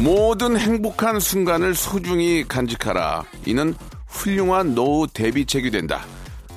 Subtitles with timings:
[0.00, 3.24] 모든 행복한 순간을 소중히 간직하라.
[3.46, 3.74] 이는
[4.06, 6.04] 훌륭한 노후 대비책이 된다.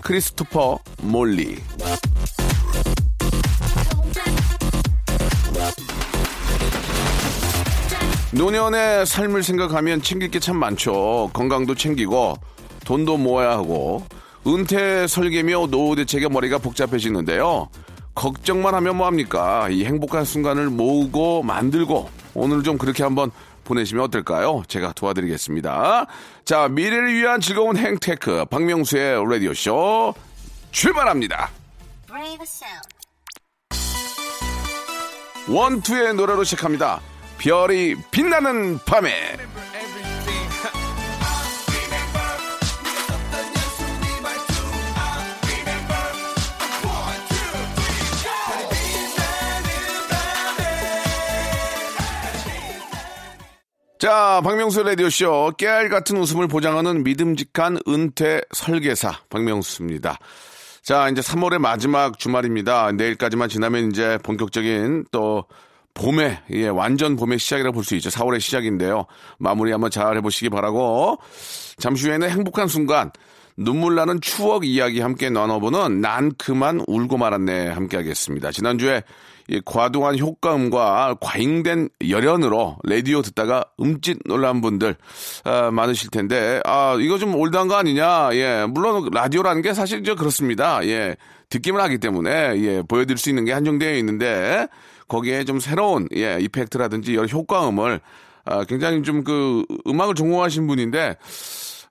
[0.02, 1.58] 크리스토퍼 몰리.
[8.34, 11.30] 노년의 삶을 생각하면 챙길 게 참 많죠.
[11.34, 12.36] 건강도 챙기고
[12.86, 14.04] 돈도 모아야 하고
[14.48, 17.70] 은퇴 설계며 노후 대책에 머리가 복잡해지는데요.
[18.16, 19.70] 걱정만 하면 뭐합니까?
[19.70, 23.32] 이 행복한 순간을 모으고 만들고 오늘 좀 그렇게 한번
[23.64, 24.64] 보내시면 어떨까요?
[24.68, 26.06] 제가 도와드리겠습니다.
[26.46, 30.14] 자, 미래를 위한 즐거운 행테크 박명수의 라디오쇼
[30.72, 31.50] 출발합니다.
[35.48, 37.02] 원투의 노래로 시작합니다.
[37.38, 39.38] 별이 빛나는 밤에
[54.02, 60.18] 자, 박명수 라디오쇼 깨알 같은 웃음을 보장하는 믿음직한 은퇴 설계사 박명수입니다.
[60.82, 62.94] 자, 이제 3월의 마지막 주말입니다.
[62.94, 65.46] 내일까지만 지나면 이제 본격적인 또
[65.94, 68.10] 봄에, 예, 완전 봄의 시작이라 볼수 있죠.
[68.10, 69.06] 4월의 시작인데요.
[69.38, 71.20] 마무리 한번 잘 해보시기 바라고.
[71.78, 73.12] 잠시 후에는 행복한 순간,
[73.56, 78.52] 눈물 나는 추억 이야기 함께 나눠보는 난 그만 울고 말았네 함께 하겠습니다.
[78.52, 79.04] 지난주에 이
[79.66, 84.96] 과도한 효과음과 과잉된 열연으로 라디오 듣다가 음짓 놀란 분들
[85.44, 88.30] 아, 많으실 텐데 아 이거 좀 올드한 거 아니냐?
[88.34, 90.86] 예 물론 라디오라는 게 사실 저 그렇습니다.
[90.88, 91.16] 예
[91.50, 92.30] 듣기만 하기 때문에
[92.62, 94.68] 예 보여드릴 수 있는 게 한정되어 있는데
[95.08, 98.00] 거기에 좀 새로운 예 이펙트라든지 여러 효과음을
[98.46, 101.16] 아, 굉장히 좀 그 음악을 전공하신 분인데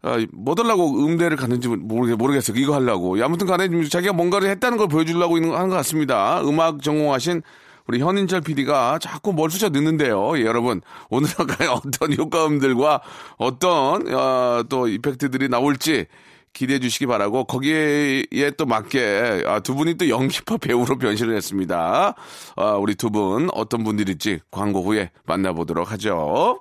[0.02, 2.56] 아, 뭐 달라고 음대를 갔는지 모르겠, 모르겠어요.
[2.58, 3.22] 이거 하려고.
[3.22, 6.40] 아무튼 간에 자기가 뭔가를 했다는 걸 보여주려고 있는, 하는 것 같습니다.
[6.42, 7.42] 음악 전공하신
[7.86, 10.38] 우리 현인철 PD가 자꾸 뭘 쑤셔 넣는데요.
[10.38, 10.80] 예, 여러분.
[11.10, 11.34] 오늘은
[11.70, 13.00] 어떤 효과음들과
[13.36, 16.06] 어떤, 어, 또 이펙트들이 나올지
[16.52, 18.24] 기대해 주시기 바라고 거기에
[18.56, 22.14] 또 맞게 아, 두 분이 또 연기파 배우로 변신을 했습니다.
[22.56, 26.60] 아, 우리 두 분 어떤 분들일지 광고 후에 만나보도록 하죠.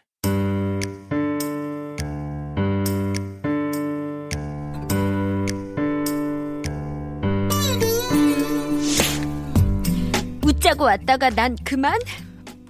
[10.71, 11.99] 웃자고 왔다가 난 그만?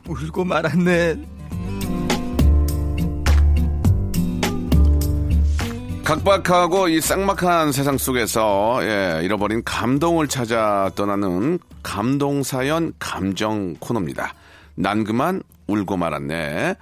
[0.07, 1.15] 울고 말았네.
[6.03, 14.33] 각박하고 이 쌍막한 세상 속에서 예, 잃어버린 감동을 찾아 떠나는 감동 사연 감정 코너입니다.
[14.75, 16.75] 난 그만 울고 말았네.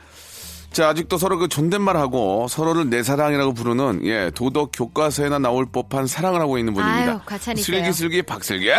[0.71, 6.41] 자, 아직도 서로 그 존댓말하고 서로를 내 사랑이라고 부르는 예, 도덕 교과서에나 나올 법한 사랑을
[6.41, 7.11] 하고 있는 분입니다.
[7.11, 7.77] 아유, 과찬이세요.
[7.77, 8.69] 슬기슬기 박슬기.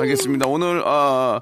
[0.00, 0.46] 알겠습니다.
[0.46, 1.40] 오늘 아,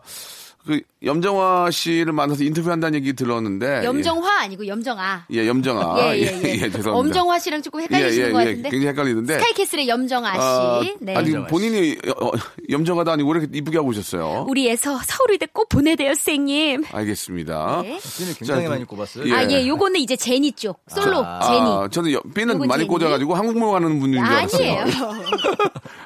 [0.65, 5.27] 그 염정화 씨를 만나서 인터뷰한다는 얘기 들었는데 염정화 아니고 염정아.
[5.33, 5.97] 예, 염정아.
[6.17, 6.59] 예, 예, 예.
[6.71, 6.93] 죄송합니다.
[6.93, 8.69] 엄정화 씨랑 조금 헷갈리시는 것 같은데.
[8.71, 9.35] 굉장히 헷갈리는데.
[9.35, 10.39] 스카이캐슬의 염정아 씨.
[10.41, 11.15] 아, 네.
[11.15, 12.31] 아니 본인이 어, 어,
[12.69, 14.47] 염정아도 아니고 왜 이렇게 이쁘게 하고 오셨어요?
[14.49, 16.85] 우리 에서 서울의대 꼭 보내대요, 선생님.
[16.91, 17.83] 알겠습니다.
[17.83, 17.99] 네.
[18.19, 19.29] 삐는 굉장히 자, 많이 그- 꼽았어요.
[19.29, 19.33] 예.
[19.33, 20.81] 아, 예, 요거는 이제 제니 쪽.
[20.89, 21.17] 솔로,
[21.47, 21.61] 제니.
[21.61, 22.89] 아, 저는 여- 삐는 많이 제니?
[22.89, 24.73] 꽂아가지고 한국무용 하는 분인 줄 알았어요.
[24.81, 24.97] 아니에요.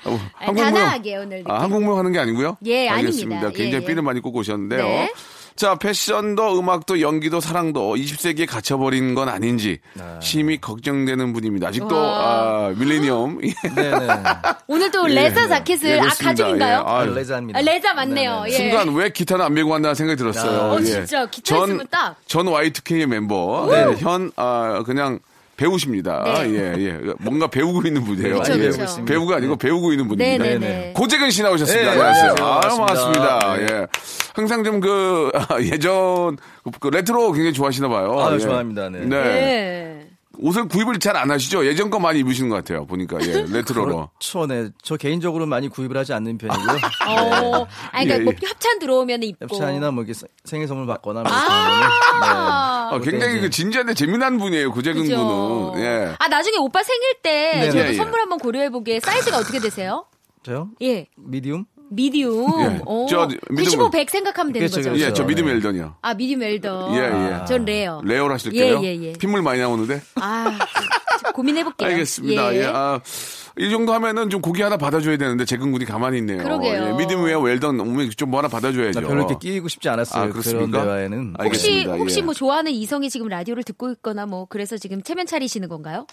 [0.04, 1.50] 어, 아니, 단아하게 오늘 느낌.
[1.50, 2.56] 아, 한국무용 하는 게 아니고요?
[2.66, 3.36] 예, 알겠습니다.
[3.36, 3.56] 아닙니다.
[3.56, 3.86] 굉장히 예, 예.
[3.88, 4.82] 삐를 많이 꽂고 오셨는데요.
[4.82, 4.89] 네.
[5.56, 9.78] 자, 패션도 음악도 연기도 사랑도 20세기에 갇혀버린 건 아닌지
[10.22, 11.68] 심히 걱정되는 분입니다.
[11.68, 13.40] 아직도 아, 밀레니엄.
[13.44, 13.52] 예.
[13.74, 14.08] 네네.
[14.68, 15.14] 오늘 또 예.
[15.16, 16.30] 레자 자켓을, 예, 아, 그렇습니다.
[16.30, 16.78] 가죽인가요?
[16.78, 16.82] 예.
[16.90, 17.58] 아, 레자입니다.
[17.58, 18.44] 아, 레자 맞네요.
[18.46, 18.52] 예.
[18.52, 20.60] 순간 왜 기타는 안 메고 간다는 생각이 들었어요.
[20.60, 20.84] 아, 어, 예.
[20.84, 22.16] 진짜 기타 전, 있으면 딱.
[22.26, 25.18] 전 Y2K의 멤버 네, 현 아, 그냥
[25.58, 26.22] 배우십니다.
[26.24, 26.50] 네.
[26.54, 26.98] 예, 예.
[27.18, 28.38] 뭔가 배우고 있는 분이에요.
[28.38, 28.70] 그쵸, 예.
[28.70, 29.04] 그쵸.
[29.04, 30.42] 배우가 아니고 배우고 있는 분입니다.
[30.42, 30.58] 네네네.
[30.58, 30.92] 네네.
[30.94, 31.84] 고재근 씨 나오셨습니다.
[31.84, 32.30] 네, 안녕하세요.
[32.40, 33.38] 아, 반갑습니다.
[33.38, 33.62] 반갑습니다.
[33.82, 33.86] 예.
[34.34, 35.30] 항상 좀 그,
[35.72, 36.36] 예전,
[36.80, 38.18] 그 레트로 굉장히 좋아하시나 봐요.
[38.20, 38.38] 아, 예.
[38.38, 38.88] 좋아합니다.
[38.90, 39.00] 네.
[39.06, 40.06] 네.
[40.42, 41.66] 옷을 구입을 잘 안 하시죠?
[41.66, 42.86] 예전 거 많이 입으시는 것 같아요.
[42.86, 44.08] 보니까 예, 레트로로.
[44.18, 44.70] 그렇죠, 네.
[44.82, 46.66] 저 개인적으로 많이 구입을 하지 않는 편이고요.
[47.08, 48.46] 어, 아니, 그러니까 예, 뭐 예.
[48.46, 49.44] 협찬 들어오면 입고.
[49.56, 54.38] 협찬이나 뭐 이렇게 생- 생일 선물 받거나 뭐 아, 아, 굉장히 이제- 그 진지한데 재미난
[54.38, 54.72] 분이에요.
[54.72, 55.72] 고재근 그죠.
[55.74, 55.84] 군은.
[55.84, 56.14] 예.
[56.18, 57.70] 아, 나중에 오빠 생일 때 네네.
[57.72, 57.94] 저도 예, 예.
[57.94, 58.98] 선물 한번 고려해 보게.
[59.00, 60.06] 사이즈가 어떻게 되세요?
[60.42, 60.68] 저요?
[60.80, 61.06] 예.
[61.18, 61.66] 미디움?
[61.90, 62.46] 미디움.
[62.60, 62.80] 예.
[62.86, 64.90] 어, 저, 95, 미디움은- 100 생각하면 되는 그렇죠, 거죠.
[64.90, 65.04] 그렇죠.
[65.06, 65.52] 예, 저 미드 네.
[65.54, 65.94] 웰던이요.
[66.00, 66.90] 아, 미디움 웰던.
[66.94, 66.98] 예,
[67.42, 67.44] 예.
[67.46, 68.00] 전 레어.
[68.04, 68.80] 레어를 하실게요.
[68.82, 69.12] 예, 예, 예.
[69.14, 70.00] 핏물 많이 나오는데.
[70.16, 70.58] 아,
[71.34, 71.88] 고민해볼게요.
[71.88, 72.54] 알겠습니다.
[72.56, 72.64] 예.
[72.66, 73.00] 아,
[73.58, 76.42] 이 정도 하면은 좀 고기 하나 받아줘야 되는데 재근 군이 가만히 있네요.
[76.42, 76.88] 그러게요.
[76.88, 79.00] 예, 미디움 웨어 웰던 오면 좀 뭐 하나 받아줘야죠.
[79.00, 80.20] 나 별로 이렇게 끼고 싶지 않았어요.
[80.22, 80.82] 아, 그런 그렇습니까?
[80.84, 81.34] 대화에는.
[81.36, 81.42] 알겠습니다.
[81.44, 81.96] 혹시, 알겠습니다.
[81.96, 82.22] 혹시 예.
[82.22, 86.06] 뭐 좋아하는 이성이 지금 라디오를 듣고 있거나 뭐 그래서 지금 체면 차리시는 건가요?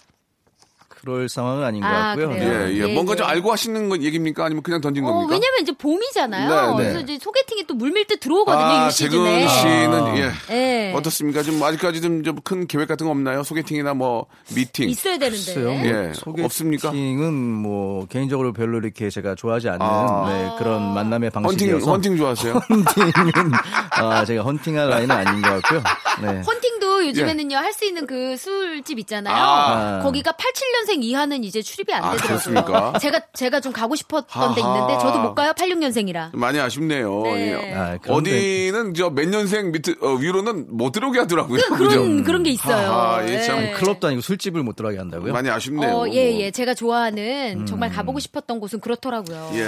[1.00, 2.28] 그럴 상황은 아닌 것 아, 같고요.
[2.30, 2.68] 그래요?
[2.68, 2.88] 예, 예.
[2.88, 3.16] 예, 뭔가 예.
[3.16, 4.44] 좀 알고 하시는 건 얘기입니까?
[4.44, 5.32] 아니면 그냥 던진 어, 겁니까?
[5.32, 6.48] 왜냐면 이제 봄이잖아요.
[6.48, 6.76] 네, 네.
[6.76, 8.90] 그래서 이제 소개팅이 또 물밀듯 들어오거든요, 아.
[8.90, 10.32] 재근 씨는 예.
[10.54, 10.92] 예.
[10.94, 11.42] 어떻습니까?
[11.42, 13.42] 좀 아직까지 좀 큰 계획 같은 거 없나요?
[13.42, 14.88] 소개팅이나 뭐 미팅.
[14.88, 15.54] 있어야 되는데.
[15.54, 15.72] 글쎄요.
[15.72, 16.92] 뭐 예, 소개팅은 없습니까?
[16.92, 20.24] 뭐 개인적으로 별로 이렇게 제가 좋아하지 않는 아.
[20.28, 22.52] 네, 그런 만남의 헌팅 방식이어서 헌팅 좋아하세요?
[22.70, 23.52] 헌팅은
[23.92, 25.82] 아, 제가 헌팅할 라인은 아닌 것 같고요.
[26.22, 26.42] 네.
[26.42, 29.34] 헌팅도 요즘에는요 할 수 있는 그 술집 있잖아요.
[29.36, 29.38] 예.
[29.40, 30.00] 아.
[30.02, 32.26] 거기가 87년생 이하는 이제 출입이 안 아, 되더라고요.
[32.28, 32.98] 그렇습니까?
[32.98, 34.60] 제가 제가 좀 가고 싶었던 데.
[34.60, 35.52] 있는데 저도 못 가요.
[35.52, 36.30] 86년생이라.
[36.36, 37.22] 많이 아쉽네요.
[37.22, 37.52] 네.
[37.70, 37.74] 예.
[37.74, 41.60] 아, 어디는 저 몇 년생 밑 어, 위로는 못 들어오게 하더라고요.
[41.76, 42.24] 그 런 그죠?
[42.24, 42.90] 그런 게 있어요.
[42.90, 43.72] 하하, 예, 참 네.
[43.72, 45.32] 클럽도 아니고 술집을 못 들어가게 한다고요?
[45.32, 45.96] 많이 아쉽네요.
[45.96, 46.50] 어, 예, 예.
[46.50, 49.50] 제가 좋아하는 정말 가보고 싶었던 곳은 그렇더라고요.
[49.54, 49.58] 예,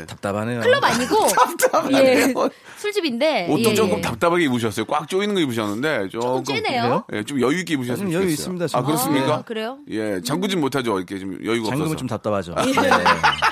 [0.00, 0.06] 예.
[0.06, 0.60] 답답하네요.
[0.60, 1.16] 클럽 아니고
[1.92, 2.34] 예.
[2.78, 4.00] 술집인데 옷도 예, 조금 예.
[4.00, 4.84] 답답하게 입으셨어요.
[4.86, 7.04] 꽉 조이는 거 입으셨는데 조금 조금 쬐네요.
[7.12, 8.32] 예, 좀 여유 있게 입으셨으면 좀 여유 좋겠어요.
[8.54, 8.82] 있습니다, 아.
[8.82, 9.34] 그렇습니까?
[9.36, 9.78] 아, 그래요?
[9.90, 10.98] 예, 잠그진 못 하죠.
[10.98, 11.96] 이렇게 좀 여유가 없어서.
[11.96, 12.54] 좀 답답하죠.
[12.58, 12.72] 예.
[12.72, 12.88] 네.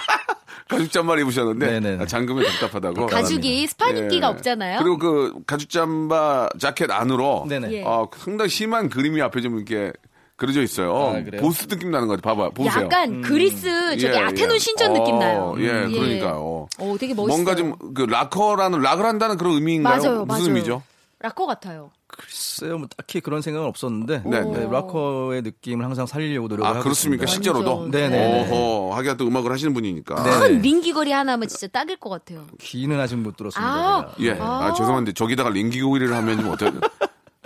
[0.69, 2.03] 가죽 잠바를 입으셨는데 네네네.
[2.03, 3.07] 아, 잠금이 답답하다고.
[3.07, 4.31] 가죽이 스파니기가 예.
[4.31, 4.79] 없잖아요.
[4.81, 7.73] 그리고 그 가죽 잠바 자켓 안으로 네네.
[7.73, 7.83] 예.
[7.85, 9.93] 어, 상당히 심한 그림이 앞에 좀 이렇게
[10.37, 10.95] 그려져 있어요.
[10.95, 11.39] 아?
[11.39, 12.37] 보스 느낌 나는 것 같아요.
[12.37, 12.85] 봐봐, 보세요.
[12.85, 14.59] 약간 그리스 저기 예, 아테논 예.
[14.59, 15.55] 신전 느낌 어, 나요.
[15.59, 16.69] 예, 음, 그러니까요.
[16.79, 17.27] 어, 되게 멋있어요.
[17.45, 20.03] 뭔가 좀그 락커라는 락을 한다는 그런 의미인가요?
[20.03, 20.45] 맞아요, 무슨 맞아요.
[20.45, 20.83] 의미죠?
[21.21, 21.91] 락커 같아요.
[22.17, 24.41] 글쎄요, 뭐 딱히 그런 생각은 없었는데 네.
[24.41, 27.25] 네, 락커의 느낌을 항상 살리려고 노력을 아 하고 그렇습니까?
[27.25, 27.53] 있습니다.
[27.53, 27.89] 실제로도?
[27.89, 28.51] 네네네.
[28.51, 30.23] 어허, 하기가 또 음악을 하시는 분이니까.
[30.23, 30.31] 네.
[30.39, 32.47] 큰 링귀걸이 하나 하면 진짜 딱일 것 같아요.
[32.61, 33.71] 귀는 아직 못 들었습니다.
[33.71, 34.37] 아, 제가.
[34.37, 34.39] 예.
[34.41, 36.81] 아, 죄송한데 저기다가 링기고리를 하면 좀 어떨?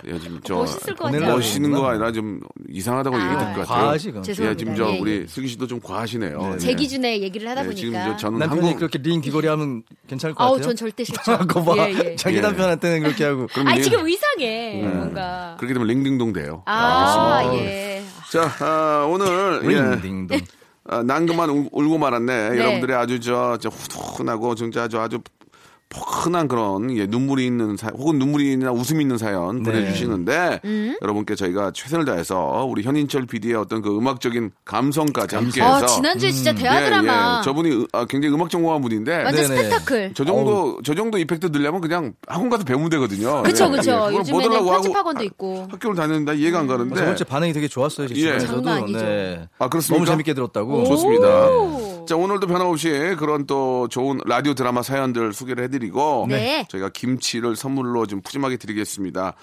[0.07, 1.33] 예, 지금 저 멋있을 것 같아요.
[1.33, 2.39] 멋있는 거 아니라 좀
[2.69, 3.93] 이상하다고 아, 얘기 들을 것 같아요.
[3.93, 4.57] 예, 죄송합니다.
[4.57, 5.27] 지금 저 예, 우리 예.
[5.27, 6.57] 슬기 씨도 좀 과하시네요.
[6.59, 6.73] 제 예.
[6.73, 7.79] 기준에 얘기를 하다 예, 보니까.
[7.81, 10.67] 지금 저 저는 남편이 한국 그렇게 링 귀걸이 하면 괜찮을 것 아우, 같아요.
[10.67, 11.37] 전 절대 싫죠.
[11.47, 11.75] 그거 봐.
[11.89, 12.15] 예, 예.
[12.15, 12.41] 자기 예.
[12.41, 13.47] 남편한테는 그렇게 하고.
[13.47, 14.81] 그럼 아, 링- 지금 이상해.
[14.83, 15.55] 뭔가.
[15.59, 16.63] 그렇게 되면 링딩동 돼요.
[16.65, 17.71] 아, 알겠습니다.
[17.71, 18.03] 예.
[18.31, 19.95] 자, 아, 오늘 예.
[20.01, 20.39] 링딩동.
[20.85, 22.49] 아, 난 그만 울- 울고 말았네.
[22.49, 22.57] 네.
[22.59, 25.19] 여러분들의 아주 저, 저 훈훈하고 진짜 아주 아주
[25.93, 29.71] 포근한 그런 예, 눈물이 있는 사 혹은 눈물이나 웃음이 있는 사연 네.
[29.71, 30.97] 보내주시는데 음.
[31.01, 36.53] 여러분께 저희가 최선을 다해서 우리 현인철 PD의 어떤 그 음악적인 감성까지 함께해서 아, 지난주에 진짜
[36.53, 37.39] 대하 예, 드라마.
[37.39, 37.43] 예.
[37.43, 39.63] 저분이 으- 아, 굉장히 음악 전공한 분인데 완전 네네.
[39.63, 40.11] 스펙타클.
[40.15, 43.43] 저 정도 저 정도 effect 넣으려면 그냥 학원 가서 배우면 되거든요.
[43.43, 43.91] 그쵸, 예, 그쵸.
[43.91, 43.95] 예.
[43.95, 45.67] 그걸 못 요즘에는 하려고 하고 편집 학원도 있고.
[45.71, 48.07] 학교를 다니는데 이해가 안 가는데 저번 주에 반응이 되게 좋았어요.
[48.07, 48.39] 제 예.
[48.39, 48.99] 장난 아니죠.
[48.99, 49.47] 네.
[49.59, 50.05] 아, 그렇습니까?
[50.05, 50.85] 너무 재밌게 들었다고.
[50.85, 51.47] 좋습니다.
[52.01, 52.05] 오.
[52.05, 56.25] 자, 오늘도 변함없이 그런 또 좋은 라디오 드라마 사연들 소개를 해드리고.
[56.29, 56.65] 네.
[56.69, 59.33] 저희가 김치를 선물로 좀 푸짐하게 드리겠습니다.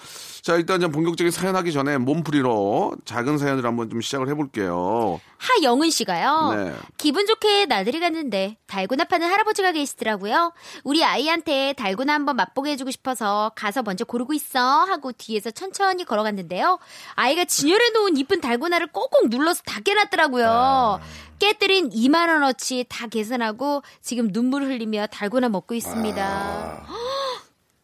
[0.41, 5.19] 자, 일단 좀 본격적인 사연 하기 전에 몸풀이로 작은 사연을 한번 좀 시작을 해볼게요.
[5.37, 6.53] 하영은 씨가요.
[6.55, 6.73] 네.
[6.97, 10.51] 기분 좋게 나들이 갔는데 달고나 파는 할아버지가 계시더라고요.
[10.83, 16.79] 우리 아이한테 달고나 한번 맛보게 해주고 싶어서 가서 먼저 고르고 있어 하고 뒤에서 천천히 걸어갔는데요.
[17.15, 20.99] 아이가 진열해 놓은 이쁜 달고나를 꼭꼭 눌러서 다 깨놨더라고요.
[21.39, 26.87] 깨뜨린 2만 원 어치 다 계산하고 지금 눈물 흘리며 달고나 먹고 있습니다.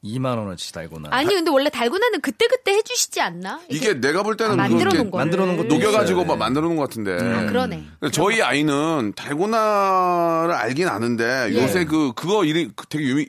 [0.03, 1.09] 2만 원어치 달고나.
[1.11, 3.59] 아니 근데 원래 달고나는 그때 그때 해주시지 않나?
[3.69, 6.25] 이게 내가 볼 때는 아, 만들어 놓은 거 만들어 놓은 것도 녹여가지고.
[6.25, 7.13] 막 만들어 놓은 것 같은데.
[7.13, 7.83] 아, 그러네.
[8.11, 11.55] 저희 아이는 달고나를 알긴 아는데 예.
[11.55, 13.25] 요새 그 그거 이름 그 되게 유행,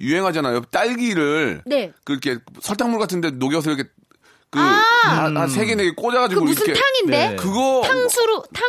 [0.00, 0.64] 유행하잖아요.
[0.70, 1.92] 딸기를 네.
[2.04, 3.88] 그렇게 설탕물 같은데 녹여서 이렇게
[4.50, 4.82] 그 아.
[5.30, 7.28] 그한세 개네개그 꽂아가지고 무슨 이렇게 탕인데?
[7.30, 7.36] 네.
[7.36, 8.68] 그거 탕수루 탕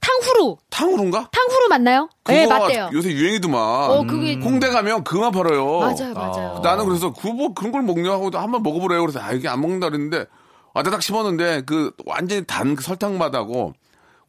[0.00, 1.28] 탕후루 탕후루인가?
[1.32, 2.08] 탕후루 맞나요?
[2.26, 2.90] 네 맞대요.
[2.92, 3.60] 요새 유행이더만.
[3.90, 5.78] 어 그게 홍대 가면 그만 팔아요.
[5.80, 6.60] 맞아요 맞아요.
[6.62, 9.00] 나는 그래서 그 뭐 그런 걸 먹냐 하고 한번 먹어보래요.
[9.02, 10.26] 그래서 아 이게 안 먹는다 그랬는데
[10.74, 13.72] 아딱 딱 씹었는데 그 완전히 단 그 설탕 맛하고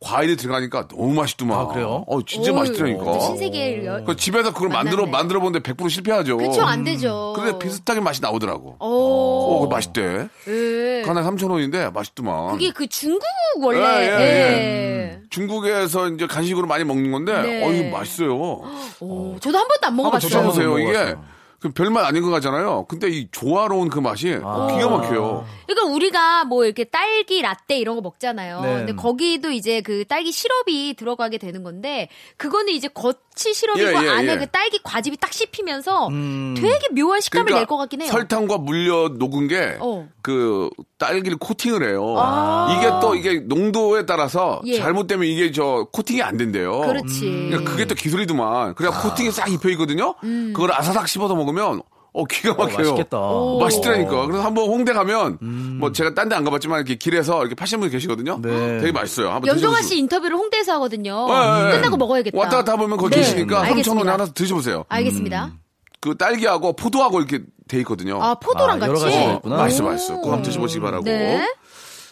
[0.04, 1.60] 과일이 들어가니까 너무 맛있더만.
[1.60, 2.04] 아, 그래요?
[2.08, 3.04] 어 진짜 오, 맛있더라니까.
[3.04, 4.04] 또 신세계를 열.
[4.04, 5.06] 그 집에서 그걸 만들어.
[5.06, 6.38] 만들어 보는데 100% 실패하죠.
[6.38, 7.34] 그쵸 안 되죠.
[7.36, 8.78] 근데 비슷하게 맛이 나오더라고.
[8.80, 9.60] 어, 오.
[9.60, 10.28] 그거 맛있대.
[10.48, 11.04] 예.
[11.06, 12.54] 하나에 3,000원인데 맛있더만.
[12.54, 13.22] 그게 그 중국
[13.62, 13.80] 원래.
[13.80, 15.20] 예, 예, 예.
[15.30, 17.64] 중국에서 이제 간식으로 많이 먹는 건데 네.
[17.64, 18.34] 어 이거 맛있어요.
[19.02, 20.30] 오, 저도 한 번도 안 한번 먹어 봤어요.
[20.30, 20.66] 드셔보세요.
[20.66, 21.41] 한번 이게 먹어봤어요.
[21.62, 22.86] 그 별맛 아닌 것 같잖아요.
[22.90, 25.46] 근데 이 조화로운 그 맛이 기가 막혀요.
[25.68, 28.62] 그러니까 우리가 뭐 이렇게 딸기 라떼 이런 거 먹잖아요.
[28.62, 28.74] 네.
[28.78, 34.10] 근데 거기도 이제 그 딸기 시럽이 들어가게 되는 건데 그거는 이제 겉이 시럽이고 예, 예,
[34.10, 34.38] 안에 예.
[34.38, 36.56] 그 딸기 과즙이 딱 씹히면서 음.
[36.58, 38.10] 되게 묘한 식감을 그러니까 낼것 같긴 해요.
[38.12, 40.08] 설탕과 물려 녹은 게그 어.
[40.98, 42.16] 딸기를 코팅을 해요.
[42.18, 42.76] 아.
[42.76, 44.78] 이게 또 이게 농도에 따라서 예.
[44.78, 46.82] 잘못되면 이게 저 코팅이 안 된대요.
[46.82, 47.50] 그렇지.
[47.50, 48.74] 그러니까 그게 또 기술이더만.
[48.74, 50.16] 그래 코팅이 싹 입혀 있거든요.
[50.24, 50.54] 음.
[50.56, 51.51] 그걸 아사삭 씹어서 먹으면
[52.14, 52.78] 어 기가 막혀요.
[52.92, 53.18] 맛있겠다.
[53.20, 53.60] 오.
[53.60, 54.26] 맛있더라니까.
[54.28, 55.78] 그래서 한번 홍대 가면 음.
[55.80, 58.40] 뭐 제가 딴 데 안 가봤지만 이렇게 길에서 이렇게 파시는 분이 계시거든요.
[58.42, 58.80] 네.
[58.80, 59.28] 되게 맛있어요.
[59.32, 59.88] 한번 연동아 드셔보시고.
[59.88, 61.28] 씨 인터뷰를 홍대에서 하거든요.
[61.30, 61.72] 예, 예.
[61.78, 62.38] 끝나고 먹어야겠다.
[62.38, 63.22] 왔다 갔다 보면 거기 네.
[63.22, 64.12] 계시니까 3,000원에 알겠습니다.
[64.14, 64.84] 하나 드셔보세요.
[64.90, 65.52] 알겠습니다.
[66.02, 68.22] 그 딸기하고 포도하고 이렇게 돼 있거든요.
[68.22, 69.16] 아 포도랑 아, 여러 같이.
[69.36, 69.56] 있구나.
[69.58, 70.16] 맛있어, 맛있어.
[70.16, 71.06] 꼭 한번 드셔보시기 바라고.
[71.06, 71.48] 네.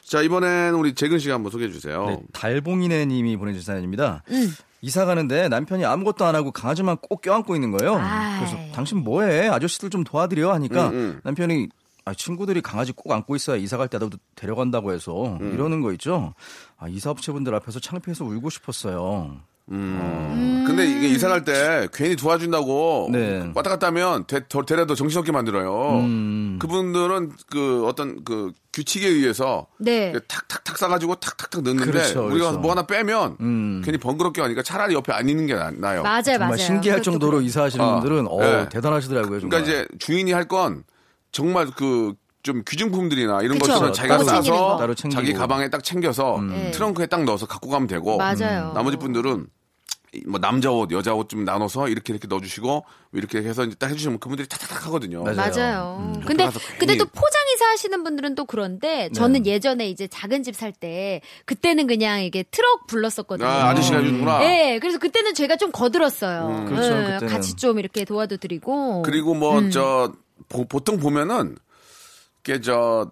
[0.08, 2.06] 자, 이번엔 우리 재근 씨가 한번 소개해 주세요.
[2.08, 4.24] 네, 달봉이네 님이 보내주신 사연입니다.
[4.32, 4.56] 음.
[4.82, 7.96] 이사 가는데 남편이 아무것도 안 하고 강아지만 꼭 껴안고 있는 거예요.
[7.96, 8.40] 아이.
[8.40, 9.48] 그래서 당신 뭐해?
[9.50, 11.22] 아저씨들 좀 도와드려 하니까 음, 음.
[11.24, 11.70] 남편이
[12.06, 15.54] 아, 친구들이 강아지 꼭 안고 있어야 이사 갈 때도 데려간다고 해서 음.
[15.54, 16.34] 이러는 거 있죠.
[16.78, 19.38] 아, 이사업체분들 앞에서 창피해서 울고 싶었어요.
[19.72, 20.64] 음.
[20.68, 23.52] 근데 이게 이사 갈 때 괜히 도와준다고 네.
[23.56, 26.00] 왔다 갔다 하면 데, 더, 데려도 정신없게 만들어요.
[26.00, 26.58] 음.
[26.60, 30.14] 그분들은 그 어떤 그 규칙에 의해서 네.
[30.28, 32.60] 탁탁탁 싸가지고 탁탁탁 넣는데 그렇죠, 우리가 그렇죠.
[32.60, 33.82] 뭐 하나 빼면 음.
[33.84, 36.04] 괜히 번거롭게 하니까 차라리 옆에 안 있는 게 나, 나요.
[36.04, 36.58] 맞아요, 정말 맞아요.
[36.58, 37.42] 신기할 정도로.
[37.42, 38.70] 이사하시는 아, 분들은 어, 네.
[38.70, 39.40] 대단하시더라고요.
[39.40, 39.50] 정말.
[39.50, 40.84] 그러니까 이제 주인이 할 건
[41.32, 43.74] 정말 그좀 귀중품들이나 이런 그쵸.
[43.74, 45.10] 것들은 자기가 챙기고.
[45.12, 46.72] 자기 가방에 딱 챙겨서 네.
[46.72, 48.72] 트렁크에 딱 넣어서 갖고 가면 되고 맞아요.
[48.74, 49.59] 나머지 분들은 이
[50.26, 54.20] 뭐 남자 옷, 여자 옷 좀 나눠서 이렇게 이렇게 넣어주시고 이렇게 해서 이제 딱 해주시면
[54.20, 55.24] 그분들이 탁탁탁 하거든요.
[55.24, 55.36] 맞아요.
[55.36, 55.98] 맞아요.
[56.00, 56.50] 음, 근데
[56.80, 61.22] 근데 또 포장 이사 하시는 분들은 또 그런데 저는 예전에 이제 작은 집 살 때
[61.46, 63.48] 그때는 그냥 이게 트럭 불렀었거든요.
[63.48, 64.40] 아, 아저씨가 해주는구나.
[64.40, 66.66] 네, 그래서 그때는 제가 좀 거들었어요.
[66.68, 67.28] 그렇죠, 네, 그때는.
[67.34, 69.04] 같이 좀 이렇게 도와도 드리고.
[69.04, 69.70] 그리고 뭐 음.
[69.70, 70.14] 저
[70.48, 71.58] 보통 보면은
[72.42, 73.10] 이게 저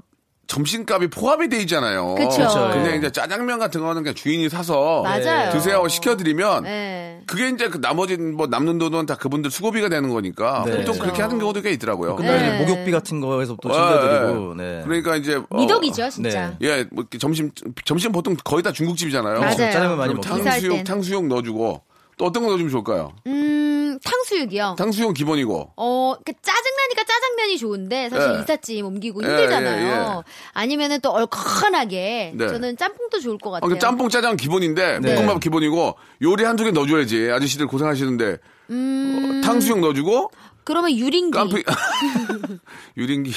[0.48, 2.16] 점심값이 포함이 돼 있잖아요.
[2.16, 2.30] 그쵸.
[2.30, 2.96] 그쵸, 근데 예.
[2.98, 5.52] 이제 짜장면 같은 거는 그냥 주인이 사서 맞아요.
[5.52, 7.22] 드세요 하고 시켜드리면 네.
[7.28, 10.78] 그게 이제 그 나머지 뭐 남는 돈은 다 그분들 수고비가 되는 거니까 네.
[10.78, 12.16] 보통 그렇게 하는 경우도 꽤 있더라고요.
[12.16, 12.38] 근데 네.
[12.48, 14.54] 이제 목욕비 같은 거에서 또 예, 챙겨드리고.
[14.54, 14.56] 예.
[14.64, 14.82] 네.
[14.86, 16.56] 그러니까 이제 어, 미덕이죠, 진짜.
[16.60, 16.68] 네.
[16.68, 17.52] 예, 뭐 이렇게 점심
[17.84, 19.40] 점심 보통 거의 다 중국집이잖아요.
[19.40, 19.56] 맞아요.
[19.56, 20.14] 짜장면 많이.
[20.18, 20.84] 이사할 탕수육 땐.
[20.86, 21.82] 탕수육 넣어주고
[22.18, 23.14] 또 어떤 거 넣어주면 좋을까요?
[23.28, 24.76] 음, 탕수육이요.
[24.78, 28.42] 탕수육 기본이고 어, 그 짜증나니까 짜장면이 좋은데 사실 예.
[28.42, 29.86] 이삿짐 옮기고 예, 힘들잖아요.
[29.86, 30.24] 예, 예.
[30.54, 32.48] 아니면은 또 얼큰하게 네.
[32.48, 33.70] 저는 짬뽕도 좋을 것 아, 같아요.
[33.70, 35.16] 그 짬뽕 짜장 기본인데 네.
[35.16, 38.38] 볶음밥 기본이고 요리 한두 개 넣어줘야지 아저씨들 고생하시는데
[38.72, 39.42] 음.
[39.44, 40.32] 어, 탕수육 넣어주고
[40.64, 41.32] 그러면 유린기.
[41.38, 41.64] 깜피
[42.98, 43.32] 유린기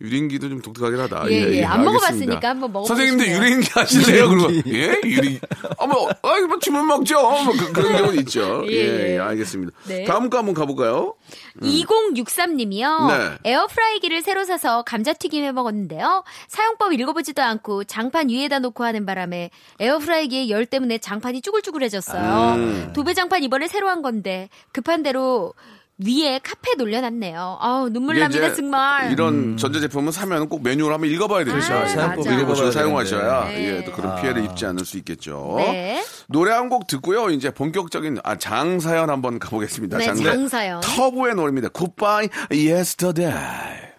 [0.00, 1.30] 유린기도 좀 독특하긴 하다.
[1.30, 1.64] 예, 예.
[1.64, 1.84] 안 알겠습니다.
[1.84, 3.26] 먹어봤으니까 한번 먹어보고 선생님도.
[3.26, 4.28] 유린기 하실래요?
[4.30, 5.38] 그리고 예, 유린.
[5.76, 7.20] 어머, 아이 뭐 주문 먹죠.
[7.20, 8.64] 뭐 그, 런 경우는 있죠.
[8.66, 9.14] 예, 예, 예.
[9.14, 9.72] 예, 알겠습니다.
[9.88, 10.04] 네.
[10.04, 11.16] 다음 거 한번 가볼까요?
[11.62, 13.08] 2063님이요.
[13.08, 13.38] 네.
[13.44, 16.24] 에어프라이기를 새로 사서 감자튀김 해 먹었는데요.
[16.48, 22.54] 사용법 읽어보지도 않고 장판 위에다 놓고 하는 바람에 에어프라이기의 열 때문에 장판이 쭈글쭈글해졌어요.
[22.54, 22.92] 음.
[22.94, 25.52] 도배장판 이번에 새로 한 건데 급한 대로
[26.06, 27.58] 위에 카페 놀려놨네요.
[27.60, 29.12] 아우 눈물 납니다 정말.
[29.12, 31.56] 이런 전자제품은 사면 꼭 매뉴얼 한번 읽어봐야 되죠.
[31.74, 32.26] 아, 사용법.
[32.26, 33.78] 읽어보시고 사용하셔야 되는데.
[33.78, 34.14] 예, 또 그런 아.
[34.20, 35.54] 피해를 입지 않을 수 있겠죠.
[35.58, 36.02] 네.
[36.28, 37.30] 노래 한 곡 듣고요.
[37.30, 39.98] 이제 본격적인 아, 장사연 한번 가보겠습니다.
[39.98, 40.80] 네, 장사- 장사연.
[40.82, 41.68] 터보의 노래입니다.
[41.70, 43.89] Goodbye Yesterday.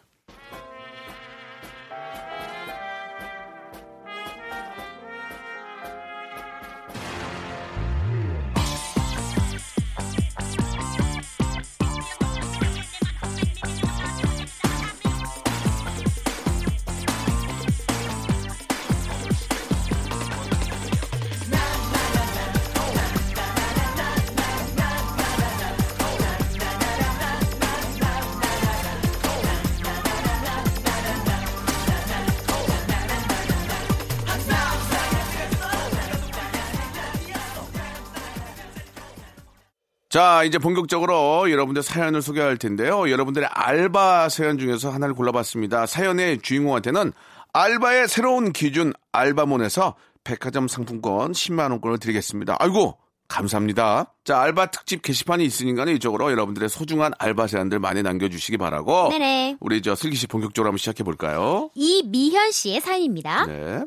[40.11, 43.09] 자, 이제 본격적으로 여러분들 사연을 소개할 텐데요.
[43.09, 45.85] 여러분들의 알바 사연 중에서 하나를 골라봤습니다.
[45.85, 47.13] 사연의 주인공한테는
[47.53, 52.57] 알바의 새로운 기준 알바몬에서 백화점 상품권 10만원권을 드리겠습니다.
[52.59, 52.97] 아이고!
[53.29, 54.13] 감사합니다.
[54.25, 59.07] 자, 알바 특집 게시판이 있으니까 이쪽으로 여러분들의 소중한 알바 사연들 많이 남겨주시기 바라고.
[59.07, 59.55] 네네.
[59.61, 61.69] 우리 저 슬기 씨 본격적으로 한번 시작해 볼까요?
[61.73, 63.45] 이미현 씨의 사연입니다.
[63.45, 63.85] 네.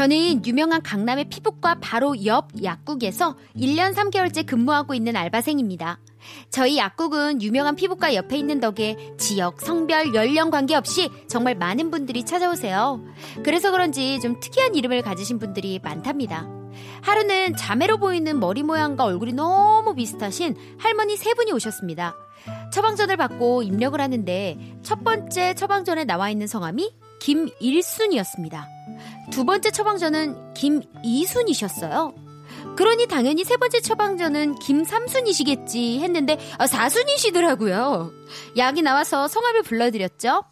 [0.00, 5.98] 저는 유명한 강남의 피부과 바로 옆 약국에서 1년 3개월째 근무하고 있는 알바생입니다.
[6.48, 13.04] 저희 약국은 유명한 피부과 옆에 있는 덕에 지역, 성별, 연령 관계없이 정말 많은 분들이 찾아오세요.
[13.44, 16.48] 그래서 그런지 좀 특이한 이름을 가지신 분들이 많답니다.
[17.02, 22.16] 하루는 자매로 보이는 머리 모양과 얼굴이 너무 비슷하신 할머니 세 분이 오셨습니다.
[22.72, 26.90] 처방전을 받고 입력을 하는데 첫 번째 처방전에 나와 있는 성함이
[27.20, 28.68] 김일순이었습니다.
[29.30, 32.14] 두 번째 처방전은 김이순이셨어요.
[32.76, 38.10] 그러니 당연히 세 번째 처방전은 김삼순이시겠지 했는데 아, 사순이시더라고요.
[38.56, 40.44] 약이 나와서 성함을 불러드렸죠.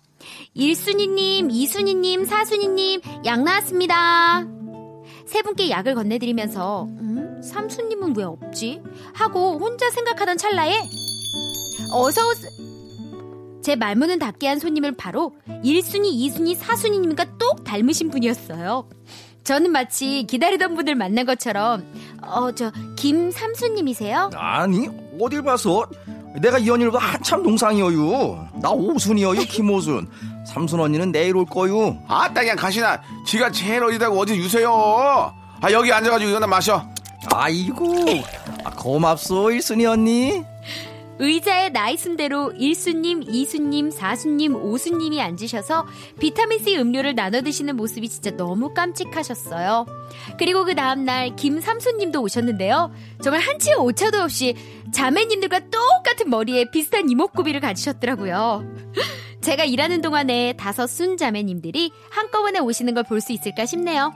[0.55, 4.47] 일순이님, 이순이님, 사순이님 약 나왔습니다.
[5.27, 7.41] 세 분께 약을 건네드리면서 음?
[7.43, 8.83] 삼순님은 왜 없지?
[9.15, 10.83] 하고 혼자 생각하던 찰나에
[11.93, 12.68] 어서 오세...
[13.69, 18.89] 제 말문은 닫게 한 손님은 바로 1순위, 2순위, 4순위님과 똑 닮으신 분이었어요.
[19.45, 21.85] 저는 마치 기다리던 분을 만난 것처럼
[22.23, 24.31] 어, 저 김삼순님이세요?
[24.37, 24.89] 아니
[25.21, 25.87] 어딜 봐서?
[26.41, 28.49] 내가 이 언니보다 한참 동상이어요.
[28.63, 30.09] 나 오순이어요 김오순.
[30.49, 32.03] 삼순 언니는 내일 올 거요.
[32.09, 33.03] 아따 그냥 가시나.
[33.27, 34.73] 지가 제일 어리다고 어디 유세요?
[35.61, 36.89] 아 여기 앉아가지고 이거나 마셔.
[37.35, 38.07] 아이고
[38.65, 40.43] 아, 고맙소 일순이 언니
[41.21, 45.87] 의자에 나이 순대로 1수님, 2수님, 4수님, 5수님이 앉으셔서
[46.21, 49.87] 비타민C 음료를 나눠 드시는 모습이 진짜 너무 깜찍하셨어요.
[50.39, 52.93] 그리고 그 다음날 김삼수님도 오셨는데요.
[53.23, 54.55] 정말 한치 오차도 없이
[54.93, 58.65] 자매님들과 똑같은 머리에 비슷한 이목구비를 가지셨더라고요.
[59.41, 64.13] 제가 일하는 동안에 다섯 순자매님들이 한꺼번에 오시는 걸 볼 수 있을까 싶네요.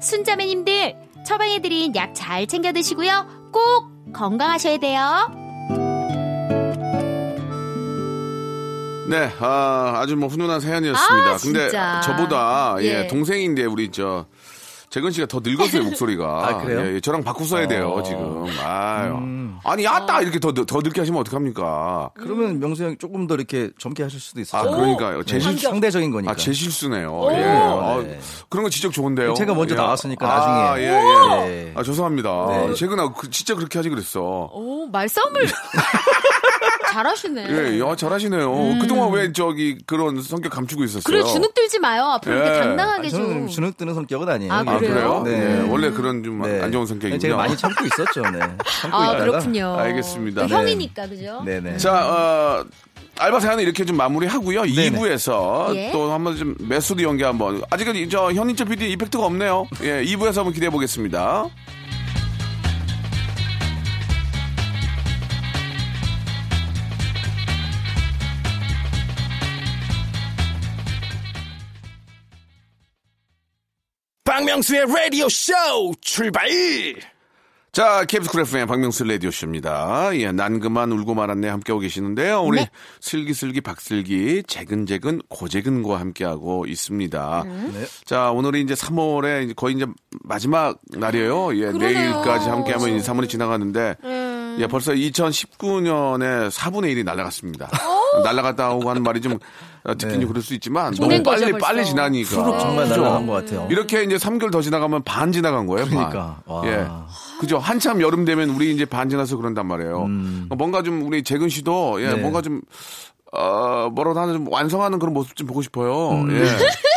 [0.00, 3.50] 순자매님들, 처방해드린 약 잘 챙겨 드시고요.
[3.52, 5.41] 꼭 건강하셔야 돼요.
[9.08, 11.30] 네, 아, 아주 뭐 훈훈한 사연이었습니다.
[11.30, 11.70] 아, 근데.
[12.02, 13.06] 저보다 예, 예.
[13.08, 14.26] 동생인데 우리 저
[14.90, 16.24] 재근 씨가 더 늙었어요 목소리가.
[16.46, 16.80] 아, 그래요?
[16.86, 18.02] 예, 예, 저랑 바꿔 써야 돼요 어.
[18.02, 18.46] 지금.
[18.62, 19.14] 아유.
[19.14, 19.58] 음.
[19.64, 22.10] 아니 야따 이렇게 더더 늙게 하시면 어떡합니까?
[22.14, 25.22] 그러면 명수 형이 조금 더 이렇게 젊게 하실 수도 아 있어요 그러니까요.
[25.24, 27.10] 제 실, 상대적인 거니까 아, 제 실수네요.
[27.12, 27.32] 오.
[27.32, 27.42] 예.
[27.44, 28.20] 아, 네.
[28.48, 29.34] 그런 거 지적 좋은데요.
[29.34, 29.78] 제가 먼저 예.
[29.78, 30.38] 나왔으니까 아,
[30.70, 30.86] 나중에.
[30.86, 31.48] 예, 예.
[31.48, 31.72] 네.
[31.74, 32.46] 아, 죄송합니다.
[32.68, 32.74] 네.
[32.74, 34.20] 재근아, 그, 진짜 그렇게 하지 그랬어.
[34.52, 35.46] 오, 말싸움을
[36.92, 37.46] 잘하시네.
[37.48, 38.78] 예, 야, 잘하시네요.
[38.80, 41.00] 그동안 왜 저기 그런 성격 감추고 있었어요?
[41.00, 41.04] 음.
[41.04, 42.04] 그래 주눅 들지 마요.
[42.04, 42.60] 앞으로 이렇게 예.
[42.60, 43.22] 당당하게 아, 좀.
[43.22, 45.22] 저는 주눅 드는 성격은 아니에요 아, 아, 그래요?
[45.24, 45.38] 네.
[45.38, 45.68] 네.
[45.70, 46.70] 원래 그런 좀안 네.
[46.70, 47.18] 좋은 성격이군요.
[47.18, 48.40] 제가 많이 참고 있었죠 네.
[48.80, 49.74] 참고 아 있다가 그렇군요.
[49.78, 50.42] 알겠습니다.
[50.42, 50.54] 또 네.
[50.54, 51.42] 형이니까 그죠?
[51.44, 52.64] 네네 자, 어,
[53.18, 54.62] 알바 사연은 이렇게 좀 마무리하고요.
[54.64, 54.90] 네네.
[54.98, 55.90] 2부에서 예.
[55.92, 57.62] 또 한번 좀 메소드 연기 한번.
[57.70, 59.66] 아직은 저 현인철 PD effect가 없네요.
[59.82, 61.46] 예, 2부에서 한번 기대해 보겠습니다.
[74.42, 75.52] 박명수의 라디오 쇼
[76.00, 76.48] 출발!
[77.70, 80.10] 자, KBS 쿨 FM 박명수 라디오 쇼입니다.
[80.14, 82.42] 예, 난 그만 울고 말았네 함께하고 계시는데요.
[82.42, 82.68] 우리 네.
[83.00, 87.42] 슬기슬기 박슬기 재근재근 고재근과 함께하고 있습니다.
[87.46, 87.86] 음.
[88.04, 89.86] 자, 오늘이 이제 3월에 이제 거의 이제
[90.24, 91.56] 마지막 날이에요.
[91.58, 91.88] 예, 그러네요.
[91.88, 94.41] 내일까지 함께하면 이제 3월이 지나가는데 음.
[94.58, 97.68] 예, 벌써 2019년에 4분의 1이 날아갔습니다.
[98.24, 99.38] 날아갔다 오고 하는 말이 좀
[99.84, 101.66] 어, 듣긴 좀 그럴 수 있지만 너무 보낸 거죠, 빨리 벌써.
[101.66, 102.36] 빨리 지나니까.
[102.42, 103.00] 후룩 정말 그죠?
[103.00, 105.86] 날아간 것 같아요 이렇게 이제 3개월 더 지나가면 반 지나간 거예요.
[105.88, 106.40] 그러니까.
[106.46, 106.56] 반.
[106.56, 106.66] 와.
[106.66, 106.86] 예.
[107.40, 107.58] 그죠.
[107.58, 110.06] 한참 여름 되면 우리 이제 반 지나서 그런단 말이에요.
[110.56, 112.16] 뭔가 좀 우리 재근 씨도 예, 음.
[112.16, 112.20] 네.
[112.20, 112.60] 뭔가 좀
[113.32, 116.10] 어, 뭐라도 하나 좀 완성하는 그런 모습 좀 보고 싶어요.
[116.10, 116.30] 음.
[116.30, 116.44] 예.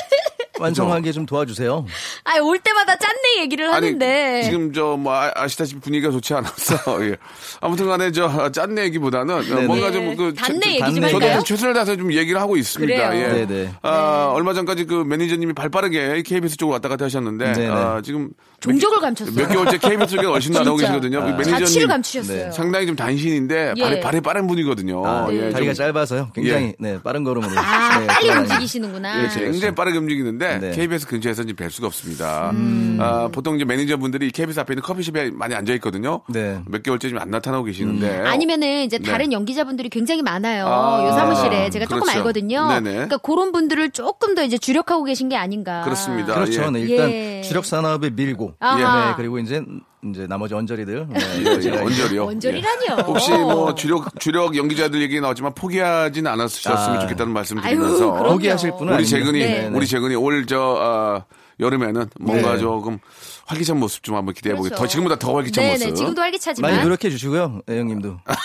[0.59, 1.85] 완성하게 좀 도와주세요
[2.23, 4.43] 아, 올 때마다 짠내 얘기를 하는데.
[4.43, 7.17] 지금 저 뭐 아시다시피 분위기가 좋지 않아서 예.
[7.59, 9.67] 아무튼 간에 저 짠내 얘기보다는 어, 네네.
[9.67, 9.93] 뭔가 네.
[9.93, 11.07] 좀그 단내 얘기 좀.
[11.09, 11.19] 저도?
[11.19, 13.09] 좀 최선을 다해서 좀 얘기를 하고 있습니다.
[13.09, 13.21] 그래요.
[13.39, 13.45] 예.
[13.45, 13.71] 네네.
[13.81, 17.67] 아, 얼마 전까지 그 매니저님이 발 빠르게 KBS 쪽으로 왔다 갔다 하셨는데 네네.
[17.67, 18.29] 아, 지금
[18.61, 19.35] 종족을 감췄어요.
[19.35, 20.93] 몇 개월째 KBS 쪽에 얼씬 나오고 진짜.
[20.93, 21.19] 계시거든요.
[21.37, 22.45] 그 자취를 매니저님 감추셨어요.
[22.45, 22.51] 네.
[22.51, 23.81] 상당히 좀 단신인데 예.
[23.81, 25.05] 발이, 발이 빠른 분이거든요.
[25.05, 28.29] 아, 예, 다리가 좀- 짧아서요 굉장히 네, 빠른 걸음으로 아, 네, 빨리.
[28.29, 29.23] 움직이시는구나.
[29.25, 30.71] 예, 굉장히 빠르게 움직이는데 네.
[30.71, 32.51] KBS 근처에서 이제 뵐 수가 없습니다.
[32.51, 32.97] 음.
[32.99, 36.21] 아, 보통 이제 매니저분들이 KBS 앞에 있는 커피숍에 많이 앉아 있거든요.
[36.29, 36.59] 네.
[36.67, 39.11] 몇 개월째 좀안 나타나고 계시는데 아니면은 이제 네.
[39.11, 40.67] 다른 연기자분들이 굉장히 많아요.
[40.67, 42.19] 아, 요 사무실에 제가 조금 그렇죠.
[42.19, 42.67] 알거든요.
[42.67, 42.91] 네네.
[42.91, 45.81] 그러니까 그런 분들을 조금 더 이제 주력하고 계신 게 아닌가.
[45.83, 46.33] 그렇습니다.
[46.33, 46.69] 그렇죠 예.
[46.69, 47.41] 네, 일단 예.
[47.43, 48.55] 주력 산업에 밀고.
[48.61, 49.63] 네, 그리고 이제
[50.09, 52.29] 이제 나머지 언저리들 네, 예, 예, 언저리요.
[52.43, 53.01] 예.
[53.03, 56.99] 혹시 뭐 주력 주력 연기자들 얘기 나왔지만 포기하지는 않으셨으면 아.
[56.99, 58.29] 좋겠다는 말씀 아유, 드리면서 그럼요.
[58.33, 59.05] 포기하실 분은 우리.
[59.05, 59.67] 재근이 네.
[59.73, 61.25] 우리 재근이 올저 어,
[61.59, 62.59] 여름에는 뭔가 네.
[62.59, 62.99] 조금
[63.47, 64.69] 활기찬 모습 좀 한번 기대해 보게.
[64.69, 64.81] 그렇죠.
[64.83, 65.95] 더 지금보다 더 활기찬 네네, 모습.
[65.95, 66.71] 지금도 활기차지만.
[66.71, 68.35] 많이 노력해 주시고요 네, 형님도 네.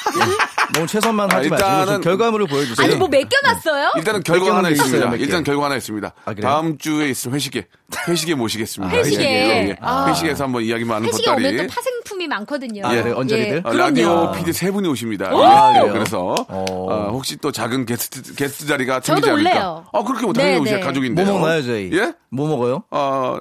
[0.74, 3.92] 너무 최선만 아, 하지 마시고 일단은- 좀 결과물을 보여주세요 아니 뭐 맡겨놨어요?
[3.96, 5.14] 일단은 결과 하나 있습니다.
[5.16, 6.12] 일단 결과 하나 있습니다.
[6.24, 6.34] 아?
[6.34, 7.66] 다음 주에 있을 회식에
[8.06, 8.94] 회식에 모시겠습니다.
[8.94, 9.24] 회식에.
[9.24, 9.76] 예, 예.
[9.80, 10.06] 아.
[10.08, 11.48] 회식에서 한번 이야기 많은 회식에 보따리.
[11.48, 12.86] 오면 또 파생품이 많거든요.
[12.86, 13.14] 아, 그래요?
[13.16, 13.58] 언저리들?
[13.64, 13.78] 어, 그럼요.
[13.88, 15.30] 라디오 PD 세 분이 오십니다.
[15.32, 15.90] 아, 예?
[15.90, 16.64] 그래서 어.
[16.70, 19.50] 어, 혹시 또 작은 게스트 게스트 자리가 저도 생기지 않을까?
[19.50, 19.84] 올래요.
[19.92, 20.80] 아 그렇게 뭐 당연히 네, 오실 네.
[20.84, 21.24] 가족인데.
[21.24, 21.90] 뭐 먹나요 저희?
[21.94, 22.12] 예?
[22.30, 22.84] 뭐 먹어요?
[23.00, 23.40] 어,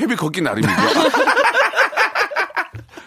[0.00, 0.68] 회비 걷기 나름이죠.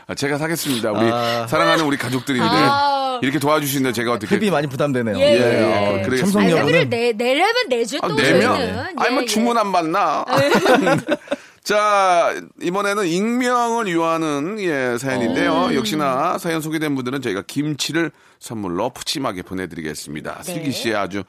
[0.08, 0.92] 아, 제가 사겠습니다.
[0.92, 1.46] 우리 아.
[1.48, 3.20] 사랑하는 우리 가족들인데 아.
[3.22, 5.18] 이렇게 도와주시는데 제가 어떻게 회비 많이 부담되네요.
[5.20, 5.64] 예, 예.
[5.64, 6.02] 어, 예.
[6.04, 6.22] 그래요.
[6.22, 6.74] 삼성 아니, 여러분.
[6.74, 8.16] 회비를 내, 내려면 내죠, 아, 또.
[8.16, 8.80] 내면 저희는.
[8.98, 10.26] 아니 뭐 예, 주문 안 받나?
[11.64, 15.66] 자 이번에는 익명을 유하는 예 사연인데요.
[15.68, 15.76] 음.
[15.76, 20.42] 역시나 사연 소개된 분들은 저희가 김치를 선물로 푸짐하게 보내드리겠습니다.
[20.44, 20.44] 네.
[20.54, 21.24] 슬기 씨의 아주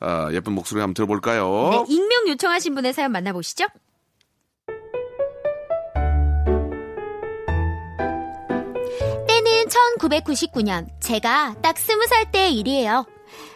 [0.00, 1.84] 어, 예쁜 목소리 한번 들어볼까요?
[1.86, 3.66] 네, 익명 요청하신 분의 사연 만나보시죠.
[9.62, 13.06] 때는 1999년, 제가 딱 20살 때의 일이에요.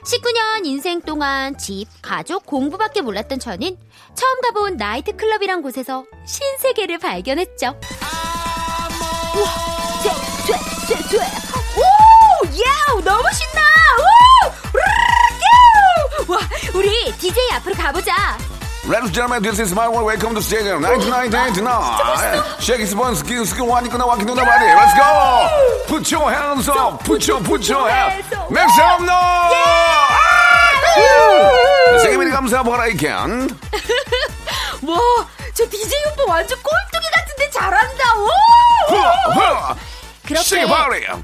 [0.05, 3.77] 19년 인생 동안 집, 가족, 공부밖에 몰랐던 저는
[4.15, 7.79] 처음 가본 나이트클럽이란 곳에서 신세계를 발견했죠.
[9.37, 9.51] 우와,
[10.03, 10.11] 쇠,
[10.47, 11.19] 쇠, 쇠, 쇠.
[11.19, 11.83] 오,
[12.47, 13.61] 야, 너무 신나!
[16.29, 16.33] 오!
[16.33, 16.41] 와,
[16.75, 18.56] 우리 DJ 앞으로 가보자.
[18.87, 20.05] Ladies and gentlemen, this is my one.
[20.05, 22.61] Welcome to Stadium 1999.
[22.61, 24.65] Shake his bones, skill, skill, one, gonna walk into the body.
[24.65, 25.49] Let's go!
[25.89, 28.25] Put your hands up, put your, put your hands.
[28.49, 29.57] Make some noise!
[32.01, 33.51] 세계민이 감사 보라이캔.
[34.87, 35.01] 와,
[35.53, 38.05] 저 DJ 오빠 완전 꼴뚜기 같은데 잘한다.
[38.21, 38.29] 오!
[40.27, 40.45] 그렇게.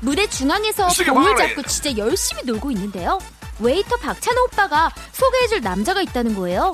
[0.00, 1.36] 무대 중앙에서 공을.
[1.36, 3.20] 잡고 진짜 열심히 놀고 있는데요.
[3.60, 6.72] 웨이터 박찬호 오빠가 소개해줄 남자가 있다는 거예요.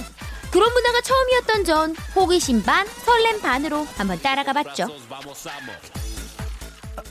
[0.51, 4.87] 그런 문화가 처음이었던 전 호기심 반, 설렘 반으로 한번 따라가 봤죠.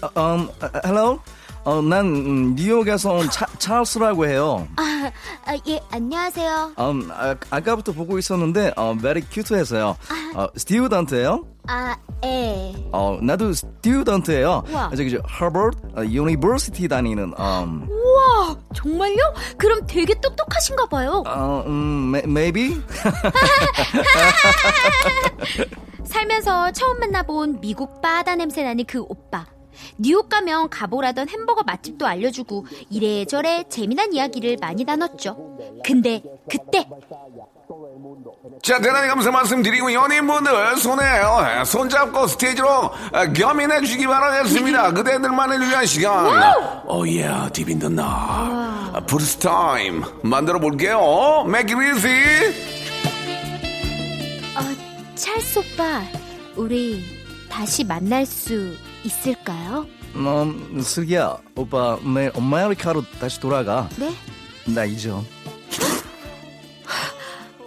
[0.02, 0.50] 어, um,
[0.86, 1.20] hello?
[1.64, 4.68] 어, 난 음, 뉴욕에서 온 차, 찰스라고 해요.
[4.78, 5.12] 아,
[5.46, 6.74] 아, 예, 안녕하세요.
[6.80, 9.98] 음, 아, 아까부터 보고 있었는데 어, very cute해서요.
[10.36, 11.46] 어, student예요?
[11.68, 12.74] 아, 예.
[12.94, 14.64] 어, 나도 student예요.
[14.96, 19.34] 저기 저 하버드 어, university 다니는 음, 우와, 정말요?
[19.58, 21.24] 그럼 되게 똑똑하신가 봐요.
[21.28, 22.78] 어, 음, may- maybe?
[26.06, 29.46] 살면서 처음 만나본 미국 바다 냄새 나는 그 오빠.
[30.00, 35.58] 뉴욕 가면 가보라던 햄버거 맛집도 알려주고 이래저래 재미난 이야기를 많이 나눴죠.
[35.86, 36.88] 근데 그때
[38.64, 42.92] 자, 대단히 감사 말씀드리고 연인분들 손에 어, 손잡고 스테이지로 어,
[43.34, 44.92] 겸인해 주시기 바라겠습니다.
[44.94, 46.28] 그대들만을 위한 시간.
[46.88, 49.02] Oh yeah, deep in the night.
[49.08, 51.44] 브루스 타임 만들어 볼게요.
[51.48, 52.54] Make it easy.
[54.58, 56.02] 어, 찰스 오빠,
[56.56, 57.04] 우리
[57.50, 58.74] 다시 만날 수
[59.04, 59.86] 있을까요?
[60.16, 63.88] 음, 슬기야, 오빠 내일 아메리카로 다시 돌아가.
[63.98, 64.12] 네?
[64.66, 65.24] 나 잊어.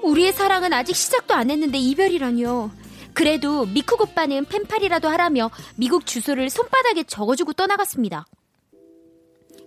[0.02, 2.70] 우리의 사랑은 아직 시작도 안 했는데 이별이라뇨.
[3.12, 8.26] 그래도 미쿡 오빠는 펜팔이라도 하라며 미국 주소를 손바닥에 적어주고 떠나갔습니다.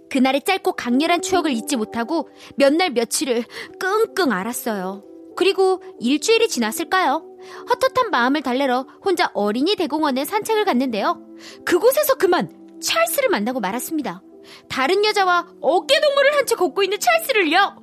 [0.09, 3.43] 그날의 짧고 강렬한 추억을 잊지 못하고 몇 날 며칠을
[3.79, 5.03] 끙끙 앓았어요.
[5.35, 7.25] 그리고 일주일이 지났을까요?
[7.69, 11.19] 헛헛한 마음을 달래러 혼자 어린이 대공원에 산책을 갔는데요.
[11.65, 14.21] 그곳에서 그만 찰스를 만나고 말았습니다.
[14.69, 17.77] 다른 여자와 어깨 동무를 한 채 걷고 있는 찰스를요.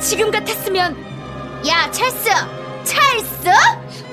[0.00, 0.96] 지금 같았으면
[1.66, 2.28] 야 찰스!
[2.84, 3.48] 찰스?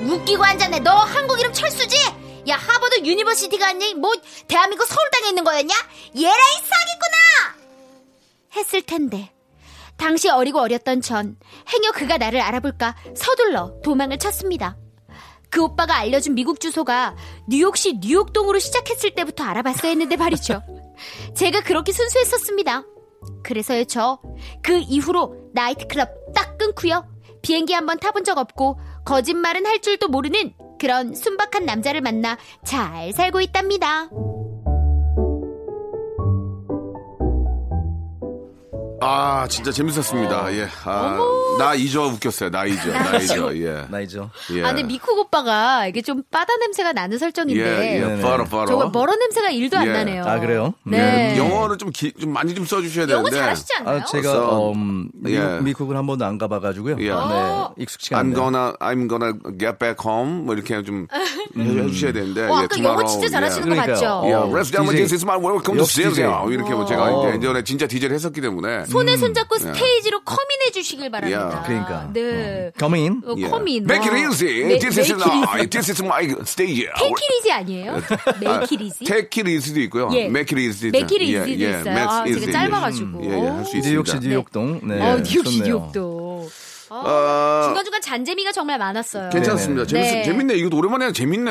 [0.04, 0.80] 웃기고 앉았네.
[0.80, 1.96] 너 한국 이름 철수지?
[2.48, 4.12] 야 하버드 university가 아니 뭐
[4.48, 5.74] 대한민국 서울 땅에 있는 거였냐?
[6.16, 7.16] 얘라 이 사기꾼아
[8.56, 9.32] 했을 텐데.
[9.96, 11.36] 당시 어리고 어렸던 전
[11.72, 14.76] 행여 그가 나를 알아볼까 서둘러 도망을 쳤습니다.
[15.50, 17.14] 그 오빠가 알려준 미국 주소가
[17.46, 20.62] 뉴욕시 뉴욕동으로 시작했을 때부터 알아봤어야 했는데 말이죠.
[21.36, 22.82] 제가 그렇게 순수했었습니다
[23.42, 24.18] 그래서요 저
[24.62, 27.06] 그 이후로 나이트클럽 딱 끊고요
[27.42, 33.40] 비행기 한번 타본 적 없고 거짓말은 할 줄도 모르는 그런 순박한 남자를 만나 잘 살고
[33.40, 34.08] 있답니다.
[39.04, 40.54] 아, 진짜 재밌었습니다.
[40.54, 40.68] 예.
[40.84, 41.18] 아,
[41.58, 42.50] 나 잊어 웃겼어요.
[42.50, 42.92] 나 잊어.
[42.92, 43.56] 나 잊어.
[43.56, 43.84] 예.
[43.90, 44.30] 나 잊어.
[44.54, 44.62] 예.
[44.62, 47.60] 아 근데 미쿡 오빠가 이게 좀 바다 냄새가 나는 설정인데
[48.00, 48.20] 예, 예.
[48.22, 48.66] 바로, 바로.
[48.66, 49.92] 정말 머런 냄새가 일도 안 예.
[49.92, 50.24] 나네요.
[50.24, 50.74] 아, 그래요?
[50.84, 51.32] 네.
[51.34, 53.36] 예, 영어를 좀, 기, 좀 많이 좀 써주셔야 영어 되는데.
[53.38, 53.98] 잘하시지 않나요?
[54.00, 55.60] 아, 제가 어, 음, 미국, 예.
[55.62, 56.96] 미국은 한 번도 안 가봐가지고요.
[57.00, 57.08] 예.
[57.10, 58.36] 네, 익숙치가 I'm 않네요.
[58.36, 60.44] gonna, I'm gonna get back home.
[60.44, 61.08] 뭐 이렇게 좀
[61.56, 62.42] 해- 해주셔야 되는데.
[62.42, 63.04] 어, 예, 아까 영어.
[63.06, 63.76] 진짜 잘하시는 예.
[63.76, 63.94] 것 그러니까요.
[63.94, 64.06] 같죠?
[64.06, 64.28] 어.
[64.28, 65.06] 예, and gentlemen, DJ.
[65.08, 65.84] this is my welcome to.
[65.84, 66.38] Syria.
[66.48, 67.32] 이렇게 뭐 제가 어.
[67.32, 68.84] 예전에 진짜 DJ를 했었기 때문에.
[68.92, 69.60] 손에 손잡고 예.
[69.60, 71.40] 스테이지로 커민해 주시길 바랍니다.
[71.40, 71.62] 야.
[71.66, 72.10] 그러니까.
[72.12, 72.70] 네.
[72.78, 73.22] Come in.
[73.26, 73.48] 어, 예.
[73.48, 73.82] 커민.
[73.84, 74.30] Make it 어.
[74.30, 74.64] easy.
[74.68, 75.70] 네, This is make it my, easy.
[75.70, 76.88] this is my stage.
[76.98, 78.00] 테이키리지 아니에요?
[79.04, 80.10] Take it easy도 있고요.
[80.14, 80.24] 예.
[80.26, 80.90] Make it easy.
[80.94, 81.70] 예, 예.
[81.70, 81.92] 있어요.
[81.92, 82.52] Make 아, it 제가 easy.
[82.52, 83.24] 짧아가지고.
[83.24, 83.88] 예, 예, 할수 있습니다.
[83.88, 84.80] 뉴욕시 뉴욕동.
[84.84, 85.00] 네.
[85.00, 85.64] 어, 뉴욕시 좋네요.
[85.64, 86.48] 뉴욕도.
[86.90, 89.30] 어, 어, 중간중간 잔재미가 정말 많았어요.
[89.30, 89.86] 괜찮습니다.
[89.86, 90.22] 재밌, 네.
[90.24, 90.54] 재밌네.
[90.56, 91.50] 이것도 오랜만에 재밌네.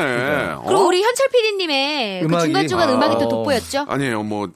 [0.66, 0.86] 그리고 어?
[0.86, 3.30] 우리 현철 PD님의 그 중간중간 아, 음악이 또 어.
[3.30, 3.86] 돋보였죠?
[3.88, 4.22] 아니에요.
[4.22, 4.50] 뭐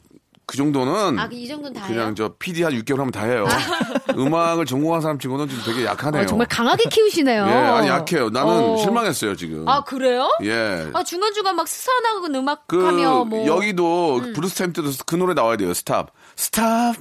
[0.47, 2.13] 그 정도는 아, 이 정도는 다 그냥 해요?
[2.15, 3.45] 저 PD 한 6개월 하면 다 해요.
[4.15, 6.23] 음악을 전공한 사람 치고는 좀 되게 약하네요.
[6.23, 7.45] 어, 정말 강하게 키우시네요.
[7.47, 8.29] 예, 아니 약해요.
[8.29, 8.77] 나는 어.
[8.77, 9.67] 실망했어요 지금.
[9.67, 10.29] 아, 그래요?
[10.43, 10.87] 예.
[10.93, 13.45] 아, 중간 중간 막 스산하고 음악 그 하며 뭐.
[13.47, 14.33] 여기도 음.
[14.33, 15.73] 브루스 타임 때도 그 노래 나와야 돼요.
[15.73, 16.11] Stop.
[16.35, 16.95] Stop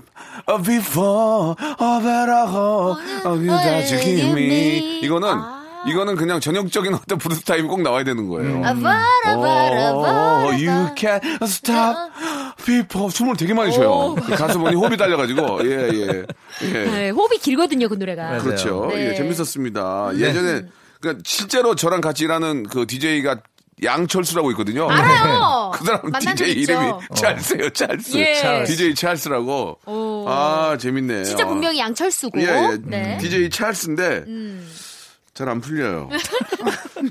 [0.64, 5.00] before a better hope of you that you give me.
[5.00, 5.64] 이거는 아.
[5.86, 8.64] 이거는 그냥 전형적인 어떤 브루스 타임이 꼭 나와야 되는 거예요.
[8.64, 10.44] 아, 바라, 바라, 바라.
[10.44, 12.10] Oh, you can stop
[12.64, 14.14] before 숨을 되게 많이 쉬어요.
[14.14, 16.26] 그 가수분이 호흡이 달려가지고 예 예.
[16.62, 16.84] 예.
[16.84, 18.24] 네, 호흡이 길거든요, 그 노래가.
[18.24, 18.42] 맞아요.
[18.42, 18.86] 그렇죠.
[18.90, 19.10] 네.
[19.10, 20.12] 예, 재밌었습니다.
[20.16, 20.62] 예전에
[21.00, 23.40] 그러니까 실제로 저랑 같이 일하는 그 DJ가
[23.82, 24.88] 양철수라고 있거든요.
[24.88, 25.72] 알아요.
[25.76, 26.72] 그 사람 DJ 있죠.
[26.72, 28.16] 이름이 찰스예요, 찰스.
[28.16, 28.64] 예.
[28.66, 29.78] DJ 찰스라고.
[29.84, 30.24] 오.
[30.28, 31.24] 아, 재밌네.
[31.24, 31.48] 진짜 아.
[31.48, 32.40] 본명이 양철수고.
[32.40, 32.78] 예, 예.
[32.82, 33.14] 네.
[33.14, 33.18] 음.
[33.18, 34.24] DJ 찰스인데
[35.34, 36.08] 잘안 풀려요.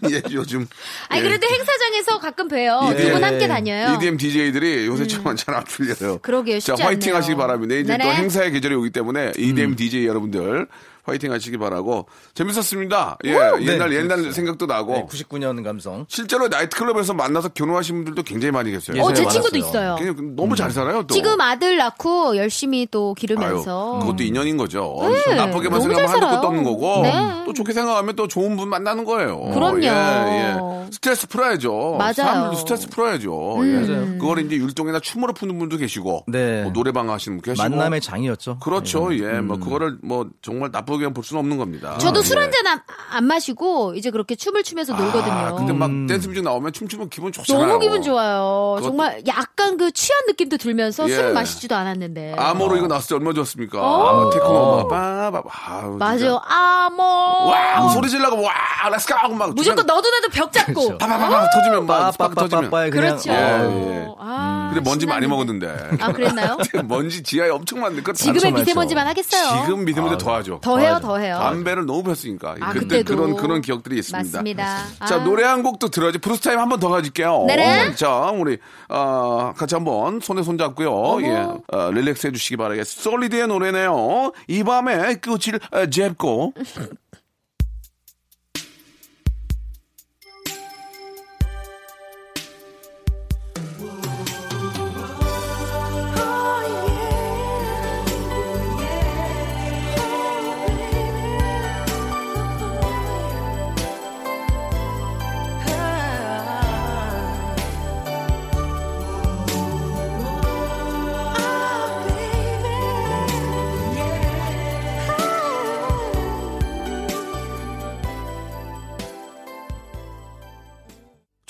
[0.11, 0.67] 예, 요즘
[1.09, 1.23] 아니, 예.
[1.27, 2.93] 그래도 행사장에서 가끔 봬요.
[2.93, 2.95] 예.
[2.97, 3.95] 두분 함께 다녀요.
[3.95, 6.19] EDM DJ들이 요새 좀잘안 풀려요.
[6.21, 7.15] 그러게요, 자, 화이팅 않네요.
[7.17, 7.75] 하시기 바랍니다.
[7.75, 8.15] 이제 또 네네.
[8.15, 10.67] 행사의 계절이 오기 때문에 EDM DJ 여러분들
[11.03, 13.17] 화이팅 하시기 바라고 재밌었습니다.
[13.25, 14.31] 예, 네, 옛날 옛날 그렇죠.
[14.31, 16.05] 생각도 나고 네, 99년 감성.
[16.07, 19.01] 실제로 나이트클럽에서 만나서 결혼하신 분들도 굉장히 많이 계세요.
[19.03, 19.29] 어, 제 많았어요.
[19.29, 19.95] 친구도 있어요.
[19.97, 21.03] 그냥 너무 잘 살아요.
[21.03, 21.13] 또.
[21.13, 23.99] 지금 아들 낳고 열심히 또 아유, 기르면서.
[24.01, 24.95] 그것도 인연인 거죠.
[25.27, 26.47] 네, 나쁘게만 생각하면 잘 한도 끝도.
[26.47, 27.43] 없는 거고 네.
[27.45, 29.39] 또 좋게 생각하면 또 좋은 분 만나는 거예요.
[29.53, 29.83] 그럼요.
[29.83, 30.57] 예, 예.
[30.91, 31.95] 스트레스 풀어야죠.
[31.97, 32.09] 맞아요.
[32.11, 32.13] 음.
[32.13, 33.57] 사람들도 스트레스 풀어야죠.
[33.63, 34.17] 예.
[34.19, 36.63] 그걸 이제 율동이나 춤으로 푸는 분도 계시고 네.
[36.63, 38.59] 뭐 노래방 하시는 분 계시고 만남의 장이었죠.
[38.59, 39.09] 그렇죠.
[39.09, 39.19] 네.
[39.19, 39.41] 예.
[39.41, 41.97] 뭐 그거를 뭐 정말 나 쁘게 볼 수는 없는 겁니다.
[41.97, 42.41] 저도 술 예.
[42.41, 42.81] 한잔안
[43.23, 45.33] 마시고 이제 그렇게 춤을 추면서 놀거든요.
[45.33, 47.65] 아, 근데 막 댄스 뮤직 나오면 춤추면 기분 좋잖아요.
[47.65, 48.77] 너무 기분 좋아요.
[48.79, 51.15] 그것도- 정말 약간 그 취한 느낌도 들면서 예.
[51.15, 52.35] 술을 마시지도 않았는데.
[52.37, 53.79] 아모르 이거 나왔을 때 얼마나 좋았습니까?
[53.81, 54.07] 어.
[54.09, 55.49] 아모르 테크노 빠바바.
[55.67, 56.17] 아우, 맞아요.
[56.17, 56.41] 진짜.
[56.47, 57.03] 아모르.
[57.03, 58.51] 와, 소리 질러고 와,
[58.91, 60.73] let's go 하고 막 무조건 너도 나도 벽 잡고.
[60.73, 60.97] 그렇죠.
[60.97, 62.69] 파파파파 터지면 막 스파크 터지면.
[62.69, 63.31] 그냥 그렇죠.
[63.31, 64.07] 예, 어, 예.
[64.19, 65.23] 아, 근데 먼지 많이.
[65.27, 65.97] 먹었는데.
[66.01, 66.57] 아, 그랬나요?
[66.85, 68.51] 먼지 지하에 엄청 많은데 지금의.
[68.51, 69.63] 미세먼지만 하겠어요.
[69.65, 70.59] 지금 미세먼지 더하죠.
[70.61, 71.37] 더 해요, 더 해요.
[71.39, 72.55] 담배를 너무 폈으니까.
[72.61, 73.15] 아, 그때 그때도.
[73.15, 74.17] 그런 그런 기억들이 있습니다.
[74.37, 74.77] 맞습니다.
[75.07, 75.23] 자 아.
[75.23, 77.45] 노래 한 곡도 들어야지 브루스 타임 한 번 더 가질게요.
[77.47, 77.95] 네네.
[77.95, 78.57] 자 우리
[78.89, 81.21] 어, 같이 한번 손에 손 잡고요.
[81.23, 83.01] 예, 어, relax 해주시기 바라겠습니다.
[83.09, 84.31] 솔리드의 노래네요.
[84.47, 86.53] 이 밤에 끝을 어, 잡고.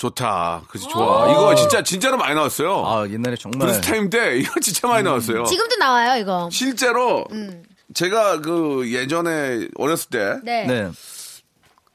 [0.08, 0.62] 좋다.
[0.68, 1.30] 그치 좋아.
[1.30, 2.84] 이거 진짜 진짜로 많이 나왔어요.
[2.86, 5.44] 아 옛날에 정말 브루스 타임 때 이거 진짜 많이 나왔어요.
[5.44, 6.48] 지금도 나와요, 이거.
[6.52, 7.24] 실제로
[7.94, 10.66] 제가 그 예전에 어렸을 때 네.
[10.66, 10.90] 네.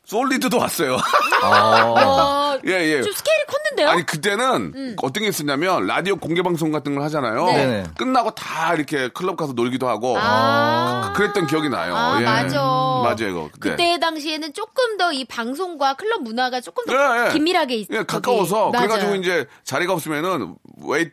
[0.10, 0.98] 솔리드도 왔어요.
[1.44, 3.02] 어, 예, 예.
[3.04, 3.90] 좀 스케일이 컸는데요?
[3.90, 7.46] 아니 그때는 어떤 게 있었냐면 라디오 공개 방송 같은 걸 하잖아요.
[7.46, 7.54] 네.
[7.54, 7.84] 네네.
[7.96, 11.14] 끝나고 다 이렇게 클럽 가서 놀기도 하고 아.
[11.16, 11.96] 그랬던 기억이 나요.
[11.96, 12.26] 아, 예.
[12.26, 12.60] 맞아.
[12.60, 13.50] 맞아요, 이거.
[13.54, 13.70] 그때.
[13.72, 17.34] 그때 당시에는 조금 더 이 방송과 클럽 문화가 조금 더 예, 예.
[17.34, 18.78] 긴밀하게 있 예, 가까워서 거기.
[18.78, 19.22] 그래가지고 맞아요.
[19.22, 20.56] 이제 자리가 없으면은
[20.88, 21.10] 웨이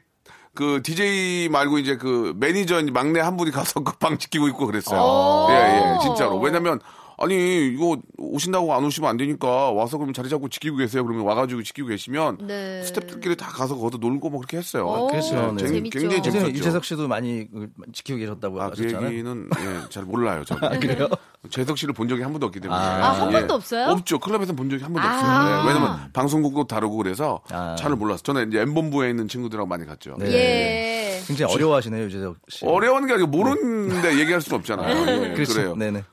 [0.54, 5.00] 그 DJ 말고 이제 그 매니저 막내 한 분이 가서 그방 지키고 있고 그랬어요.
[5.00, 5.46] 오.
[5.50, 5.54] 예,
[5.94, 6.38] 예, 진짜로.
[6.38, 6.78] 왜냐면
[7.18, 11.05] 아니 이거 오신다고 안 오시면 안 되니까 와서 그럼 자리 잡고 지키고 계세요.
[11.05, 12.83] 그러면 와가지고 지키고 계시면 네.
[12.83, 14.87] 스태프들끼리 다 가서 거기서 놀고 뭐 그렇게 했어요.
[14.87, 15.52] 오, 그랬어요.
[15.52, 15.59] 네.
[15.64, 15.98] 쟁- 재밌죠.
[15.98, 16.50] 굉장히 재밌었죠.
[16.52, 19.11] 유재석 씨도 많이 그 지키고 계셨다고 아, 그 하셨잖아요.
[19.12, 20.44] 얘기는 예, 잘 몰라요.
[20.44, 20.79] 저는.
[20.81, 21.09] 그래요?
[21.48, 22.79] 재석 씨를 본 적이 한 번도 없기 때문에.
[22.81, 23.87] 아, 한 번도 없어요?
[23.92, 24.18] 없죠.
[24.18, 25.14] 클럽에서 본 적이 한 번도 아.
[25.14, 25.62] 없어요.
[25.62, 27.76] 네, 왜냐면 방송국도 다르고 그래서 아.
[27.79, 28.22] 잘 몰랐어요.
[28.24, 30.16] 저는 이제 M본부에 있는 친구들하고 많이 갔죠.
[30.18, 30.33] 네.
[30.33, 31.22] 예.
[31.26, 32.66] 굉장히 어려워하시네요 유재석 씨.
[32.66, 35.24] 어려운 게 아니고 모르는데 얘기할 수는 없잖아요.
[35.24, 35.55] 예, 그렇죠.
[35.55, 35.74] 그래요.
[35.76, 36.05] 네네.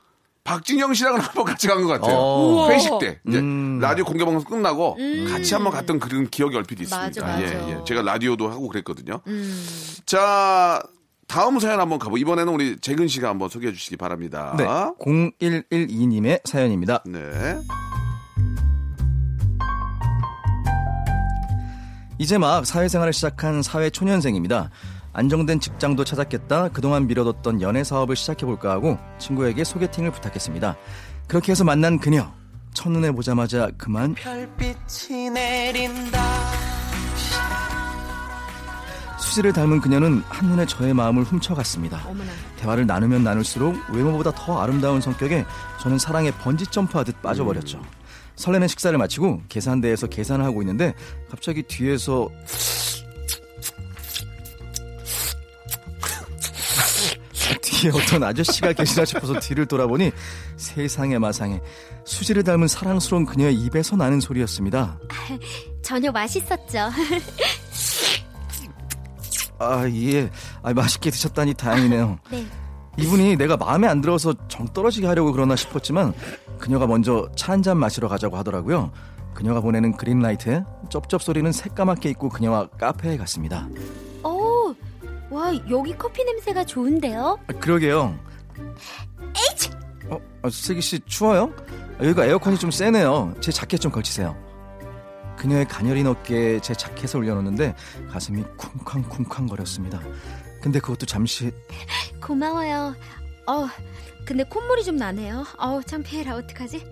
[0.44, 2.16] 박진영 씨랑은 한번 같이 간 것 같아요.
[2.16, 2.68] 어.
[2.70, 3.78] 회식 때 이제 음.
[3.80, 4.96] 라디오 공개 방송 끝나고
[5.30, 6.98] 같이 한번 갔던 그런 기억이 얼핏 있습니다.
[6.98, 7.42] 맞아, 맞아.
[7.42, 7.84] 예, 예.
[7.86, 9.20] 제가 라디오도 하고 그랬거든요.
[9.26, 9.66] 음.
[10.04, 10.82] 자,
[11.26, 12.18] 다음 사연 한번 가보.
[12.18, 14.54] 이번에는 우리 재근 씨가 한번 소개해 주시기 바랍니다.
[14.58, 14.64] 네.
[14.66, 17.02] 0112님의 사연입니다.
[17.06, 17.56] 네.
[22.18, 24.70] 이제 막 사회생활을 시작한 사회 초년생입니다.
[25.14, 26.68] 안정된 직장도 찾았겠다.
[26.68, 30.76] 그동안 미뤄뒀던 연애 사업을 시작해볼까 하고 친구에게 소개팅을 부탁했습니다.
[31.28, 32.32] 그렇게 해서 만난 그녀.
[32.74, 36.20] 첫눈에 보자마자 그만 별빛이 내린다
[39.20, 42.02] 수지를 닮은 그녀는 한눈에 저의 마음을 훔쳐갔습니다.
[42.04, 42.30] 어머나.
[42.56, 45.44] 대화를 나누면 나눌수록 외모보다 더 아름다운 성격에
[45.80, 47.80] 저는 사랑에 번지 점프하듯 빠져버렸죠.
[48.36, 50.94] 설레는 식사를 마치고 계산대에서 계산을 하고 있는데
[51.30, 52.28] 갑자기 뒤에서
[57.84, 60.10] 뒤에 어떤 아저씨가 계시나 싶어서 뒤를 돌아보니
[60.56, 61.60] 세상에 마상에
[62.04, 64.98] 수지를 닮은 사랑스러운 그녀의 입에서 나는 소리였습니다.
[65.82, 66.90] 저녁 맛있었죠.
[69.58, 70.30] 아, 예.
[70.62, 72.18] 아, 맛있게 드셨다니 다행이네요.
[72.30, 72.46] 네.
[72.96, 76.12] 이분이 내가 마음에 안 들어서 정 떨어지게 하려고 그러나 싶었지만
[76.58, 78.92] 그녀가 먼저 차 한 잔 마시러 가자고 하더라고요.
[79.34, 83.68] 그녀가 보내는 그린라이트에 쩝쩝 소리는 새까맣게 있고 그녀와 카페에 갔습니다.
[85.34, 87.40] 오, 와 여기 커피 냄새가 좋은데요?
[87.48, 88.16] 아, 그러게요.
[89.36, 89.70] 에이치!
[90.08, 91.52] 어, 어, 슬기 씨 추워요?
[91.98, 93.34] 아, 여기가 에어컨이 좀 세네요.
[93.40, 94.36] 제 자켓 좀 걸치세요.
[95.36, 97.74] 그녀의 가녀린 어깨에 제 자켓을 올려놓는데
[98.12, 100.00] 가슴이 쿵쾅쿵쾅 거렸습니다.
[100.62, 101.50] 근데 그것도 잠시
[102.22, 102.94] 고마워요.
[103.48, 103.68] 어,
[104.24, 105.44] 근데 콧물이 좀 나네요.
[105.58, 106.36] 어우, 창피해라.
[106.36, 106.86] 어떡하지?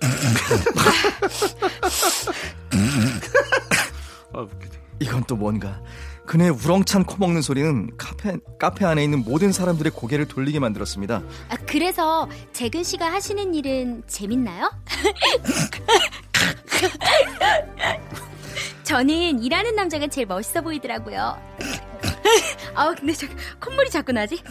[5.00, 5.82] 이건 또 뭔가
[6.26, 11.22] 그녀의 우렁찬 코 먹는 소리는 카페 카페 안에 있는 모든 사람들의 고개를 돌리게 만들었습니다.
[11.48, 14.70] 아, 그래서 재근 씨가 하시는 일은 재밌나요?
[18.84, 21.36] 저는 일하는 남자가 제일 멋있어 보이더라고요.
[22.74, 23.26] 아, 근데 저
[23.60, 24.42] 콧물이 자꾸 나지?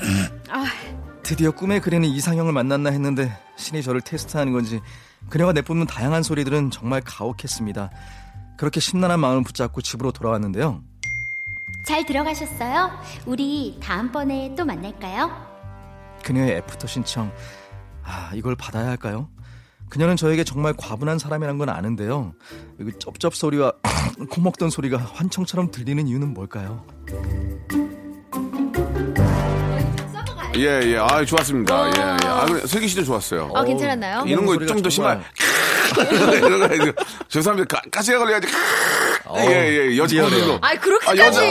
[0.49, 0.65] 아,
[1.23, 4.81] 드디어 꿈에 그리는 이상형을 만났나 했는데 신이 저를 테스트하는 건지
[5.29, 7.89] 그녀가 내뿜는 다양한 소리들은 정말 가혹했습니다.
[8.57, 10.83] 그렇게 심란한 마음을 붙잡고 집으로 돌아왔는데요.
[11.85, 12.91] 잘 들어가셨어요?
[13.25, 15.31] 우리 다음번에 또 만날까요?
[16.23, 17.31] 그녀의 애프터 신청.
[18.03, 19.29] 아, 이걸 받아야 할까요?
[19.89, 22.33] 그녀는 저에게 정말 과분한 사람이란 건 아는데요.
[22.79, 23.73] 이 쩝쩝 소리와
[24.31, 26.85] 코 먹던 소리가 환청처럼 들리는 이유는 뭘까요?
[30.55, 30.97] 예, 예.
[30.97, 31.87] 아, 좋았습니다.
[31.87, 31.91] 예,
[32.23, 32.27] 예.
[32.27, 33.51] 아, 그래, 슬기 씨도 좋았어요.
[33.55, 34.23] 아, 괜찮았나요?
[34.27, 35.15] 이런 거 좀더 심할.
[35.15, 35.52] 정말- 이런
[35.89, 36.91] 거 해야지.
[37.27, 38.47] 저 사람들 가, 가시가 걸려야지.
[39.37, 39.97] 예, 예.
[39.97, 40.59] 여자분들도.
[40.61, 41.19] 아, 그렇게까지.
[41.19, 41.41] 여자,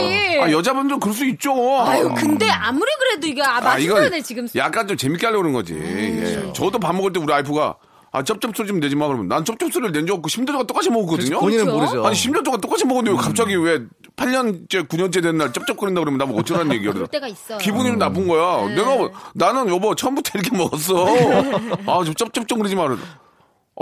[0.44, 1.52] 아, 여자 분들은 그럴 수 있죠.
[1.86, 4.46] 아유, 근데 아무리 그래도 이게 아, 아, 거네 지금.
[4.56, 5.74] 약간 좀 재밌게 하려고 그런 거지.
[5.74, 6.52] 예.
[6.54, 7.76] 저도 밥 먹을 때 우리 와이프가
[8.14, 9.06] 아, 쩝쩝 소리 좀 내지 마.
[9.06, 11.40] 그러면 난 쩝쩝 소리를 낸 적 없고 10년 동안 똑같이 먹었거든요.
[11.40, 11.78] 본인은 그렇죠?
[11.78, 12.06] 모르죠.
[12.06, 13.78] 아니, 10년 동안 똑같이 먹었는데 왜 갑자기 왜
[14.16, 16.92] 8년째, 9년째 된 날 쩝쩝거린다 그러면 나뭐 어쩌라는 얘기야.
[16.92, 17.56] 그럴 때가 있어요.
[17.56, 18.68] 기분이 좀 나쁜 거야.
[18.74, 21.06] 내가 뭐- 나는 여보 처음부터 이렇게 먹었어.
[21.88, 22.86] 아, 좀 쩝쩝쩝 그러지 마.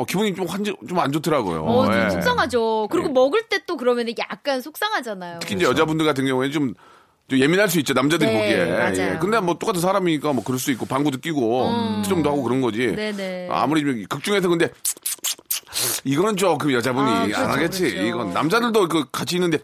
[0.01, 1.63] 어, 기분이 좀 환지, 좀 안 좋더라고요.
[1.65, 2.11] 어, 좀 예.
[2.11, 2.89] 속상하죠.
[2.91, 3.13] 그리고 예.
[3.13, 5.39] 먹을 때 또 그러면 약간 속상하잖아요.
[5.41, 6.75] 특히 이제 여자분들 같은 경우에는 좀,
[7.29, 7.93] 좀 예민할 수 있죠.
[7.93, 8.73] 남자들이 네, 보기에.
[8.77, 8.93] 맞아요.
[8.93, 9.15] 음.
[9.15, 9.19] 예.
[9.21, 12.93] 근데 뭐 똑같은 사람이니까 뭐 그럴 수 있고 방구도 끼고 수정도 하고 그런 거지.
[12.97, 13.49] 네네.
[13.51, 14.71] 아무리 좀 극중에서 근데
[16.05, 17.83] 이거는 조금 여자분이 아, 그렇죠, 안 하겠지.
[17.91, 18.03] 그렇죠.
[18.07, 19.59] 이건 남자들도 그 같이 있는데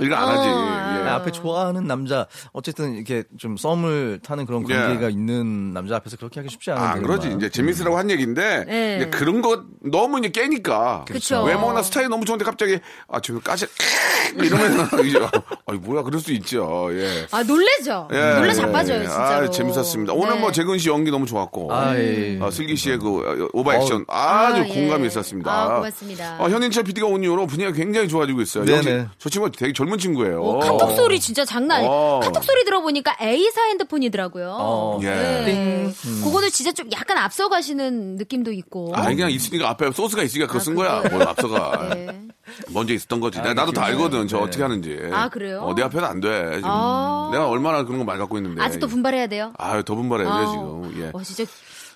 [0.00, 0.48] 이거 안 하지.
[0.48, 1.08] 어, 예.
[1.08, 4.74] 앞에 좋아하는 남자 어쨌든 이렇게 좀 썸을 타는 그런 예.
[4.74, 7.34] 관계가 있는 남자 앞에서 그렇게 하기 쉽지 않은데 아, 그러지.
[7.36, 9.10] 이제 재밌으라고 한 얘기인데, 네.
[9.10, 11.04] 그런 거 너무 이제 깨니까.
[11.06, 11.42] 그쵸.
[11.44, 13.66] 외모나 스타일이 너무 좋은데 갑자기, 아, 지금 까지,
[14.36, 15.18] 이러면, 이제,
[15.66, 16.88] 아니, 뭐야, 그럴 수 있죠.
[16.92, 17.26] 예.
[17.30, 18.08] 아, 놀래죠?
[18.12, 19.04] 예, 놀래 예, 자빠져요, 예.
[19.06, 19.46] 진짜로.
[19.46, 20.12] 아, 재밌었습니다.
[20.12, 20.40] 오늘 네.
[20.40, 21.72] 뭐 재근 씨 연기 너무 좋았고.
[21.72, 22.38] 아, 예.
[22.42, 24.74] 아, 슬기 씨의 그 오버 액션 아, 아주 예.
[24.74, 25.50] 공감이 있었습니다.
[25.50, 26.36] 아, 고맙습니다.
[26.38, 28.64] 아, 현인철 PD가 온 이후로 분위기가 굉장히 좋아지고 있어요.
[28.64, 29.06] 네네.
[29.18, 30.42] 저 친구가 되게 젊은 친구예요.
[30.42, 31.92] 어, 카톡 소리 진짜 장난 아니에요.
[31.92, 32.20] 어.
[32.20, 34.56] 카톡 소리 들어보니까 A사 핸드폰이더라고요.
[34.58, 34.98] 어.
[35.02, 35.06] 예.
[35.06, 35.92] 네.
[36.24, 38.90] 그거는 진짜 좀 약간 앞서가시는 느낌도 있고.
[38.96, 41.02] 아, 그냥 있으니까 앞에 소스가 있으니까 그거 아, 쓴 거야.
[41.08, 41.90] 뭘 앞서가.
[41.94, 42.08] 네.
[42.70, 43.38] 먼저 있었던 거지.
[43.38, 44.26] 내가 나도 다 알거든.
[44.26, 44.98] 저 어떻게 하는지.
[45.12, 45.60] 아, 그래요?
[45.62, 46.28] 어, 내 앞에는 안 돼.
[46.56, 46.62] 지금.
[46.64, 47.28] 아.
[47.30, 48.60] 내가 얼마나 그런 거 많이 갖고 있는데.
[48.60, 49.52] 아직도 분발해야 돼요.
[49.58, 51.02] 아유, 더 분발해야 돼, 아, 지금.
[51.02, 51.10] 예.
[51.12, 51.44] 어, 진짜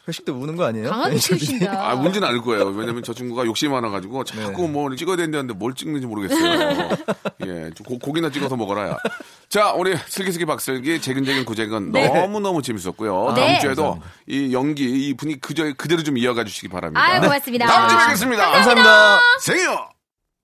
[0.09, 0.91] 회식 때 우는 거 아니에요?
[0.91, 1.71] 강하게 키우신다.
[1.91, 2.67] 아, 문제는 않을 거예요.
[2.67, 6.89] 왜냐면 저 친구가 욕심이 많아가지고 자꾸 뭐 찍어야 된다는데 뭘 찍는지 모르겠어요.
[7.47, 8.89] 예, 좀 고, 고기나 찍어서 먹어라.
[8.91, 8.97] 야.
[9.49, 13.33] 자, 우리 슬기슬기 박슬기 재근재근 구재근 너무너무 재밌었고요.
[13.37, 13.47] 네.
[13.47, 17.01] 다음 주에도 이 연기, 이 분위기 그저, 그대로 좀 이어가 주시기 바랍니다.
[17.01, 17.67] 아유, 고맙습니다.
[17.67, 18.51] 다음 주에 뵙겠습니다.
[18.51, 19.21] 감사합니다.
[19.41, 19.89] 생요!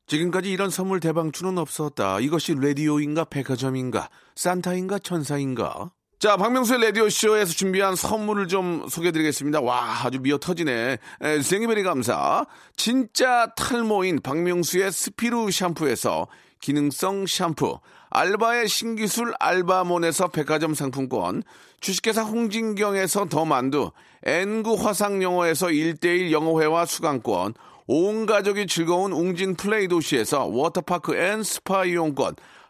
[0.07, 2.21] 지금까지 이런 선물 대방출은 없었다.
[2.21, 5.91] 이것이 라디오인가 백화점인가 산타인가 천사인가?
[6.19, 9.61] 자, 박명수의 라디오쇼에서 준비한 선물을 좀 소개해드리겠습니다.
[9.61, 10.99] 와, 아주 미어 터지네.
[11.21, 12.45] 에, 생이베리 감사.
[12.77, 16.27] 진짜 탈모인 박명수의 스피루 샴푸에서
[16.59, 17.79] 기능성 샴푸.
[18.11, 21.45] 알바의 신기술 알바몬에서 백화점 상품권.
[21.79, 23.93] 주식회사 홍진경에서 더 만두.
[24.25, 27.55] N구 화상영어에서 1대1 영어회화 수강권.
[27.87, 32.35] 온 가족이 즐거운 웅진 플레이 도시에서 워터파크 and 스파 이용권.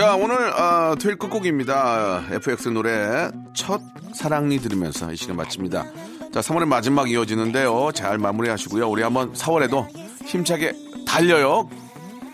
[0.00, 2.24] 자, 오늘, 아, 토요일 끝곡입니다.
[2.30, 3.82] FX 노래, 첫
[4.14, 5.84] 사랑니 들으면서 이 시간 마칩니다.
[6.32, 7.90] 자, 3월의 마지막 이어지는데요.
[7.92, 8.88] 잘 마무리 하시고요.
[8.88, 9.86] 우리 한번 4월에도
[10.24, 10.72] 힘차게
[11.06, 11.68] 달려요.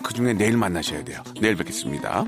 [0.04, 1.20] 그 중에 내일 만나셔야 돼요.
[1.40, 2.24] 내일 뵙겠습니다.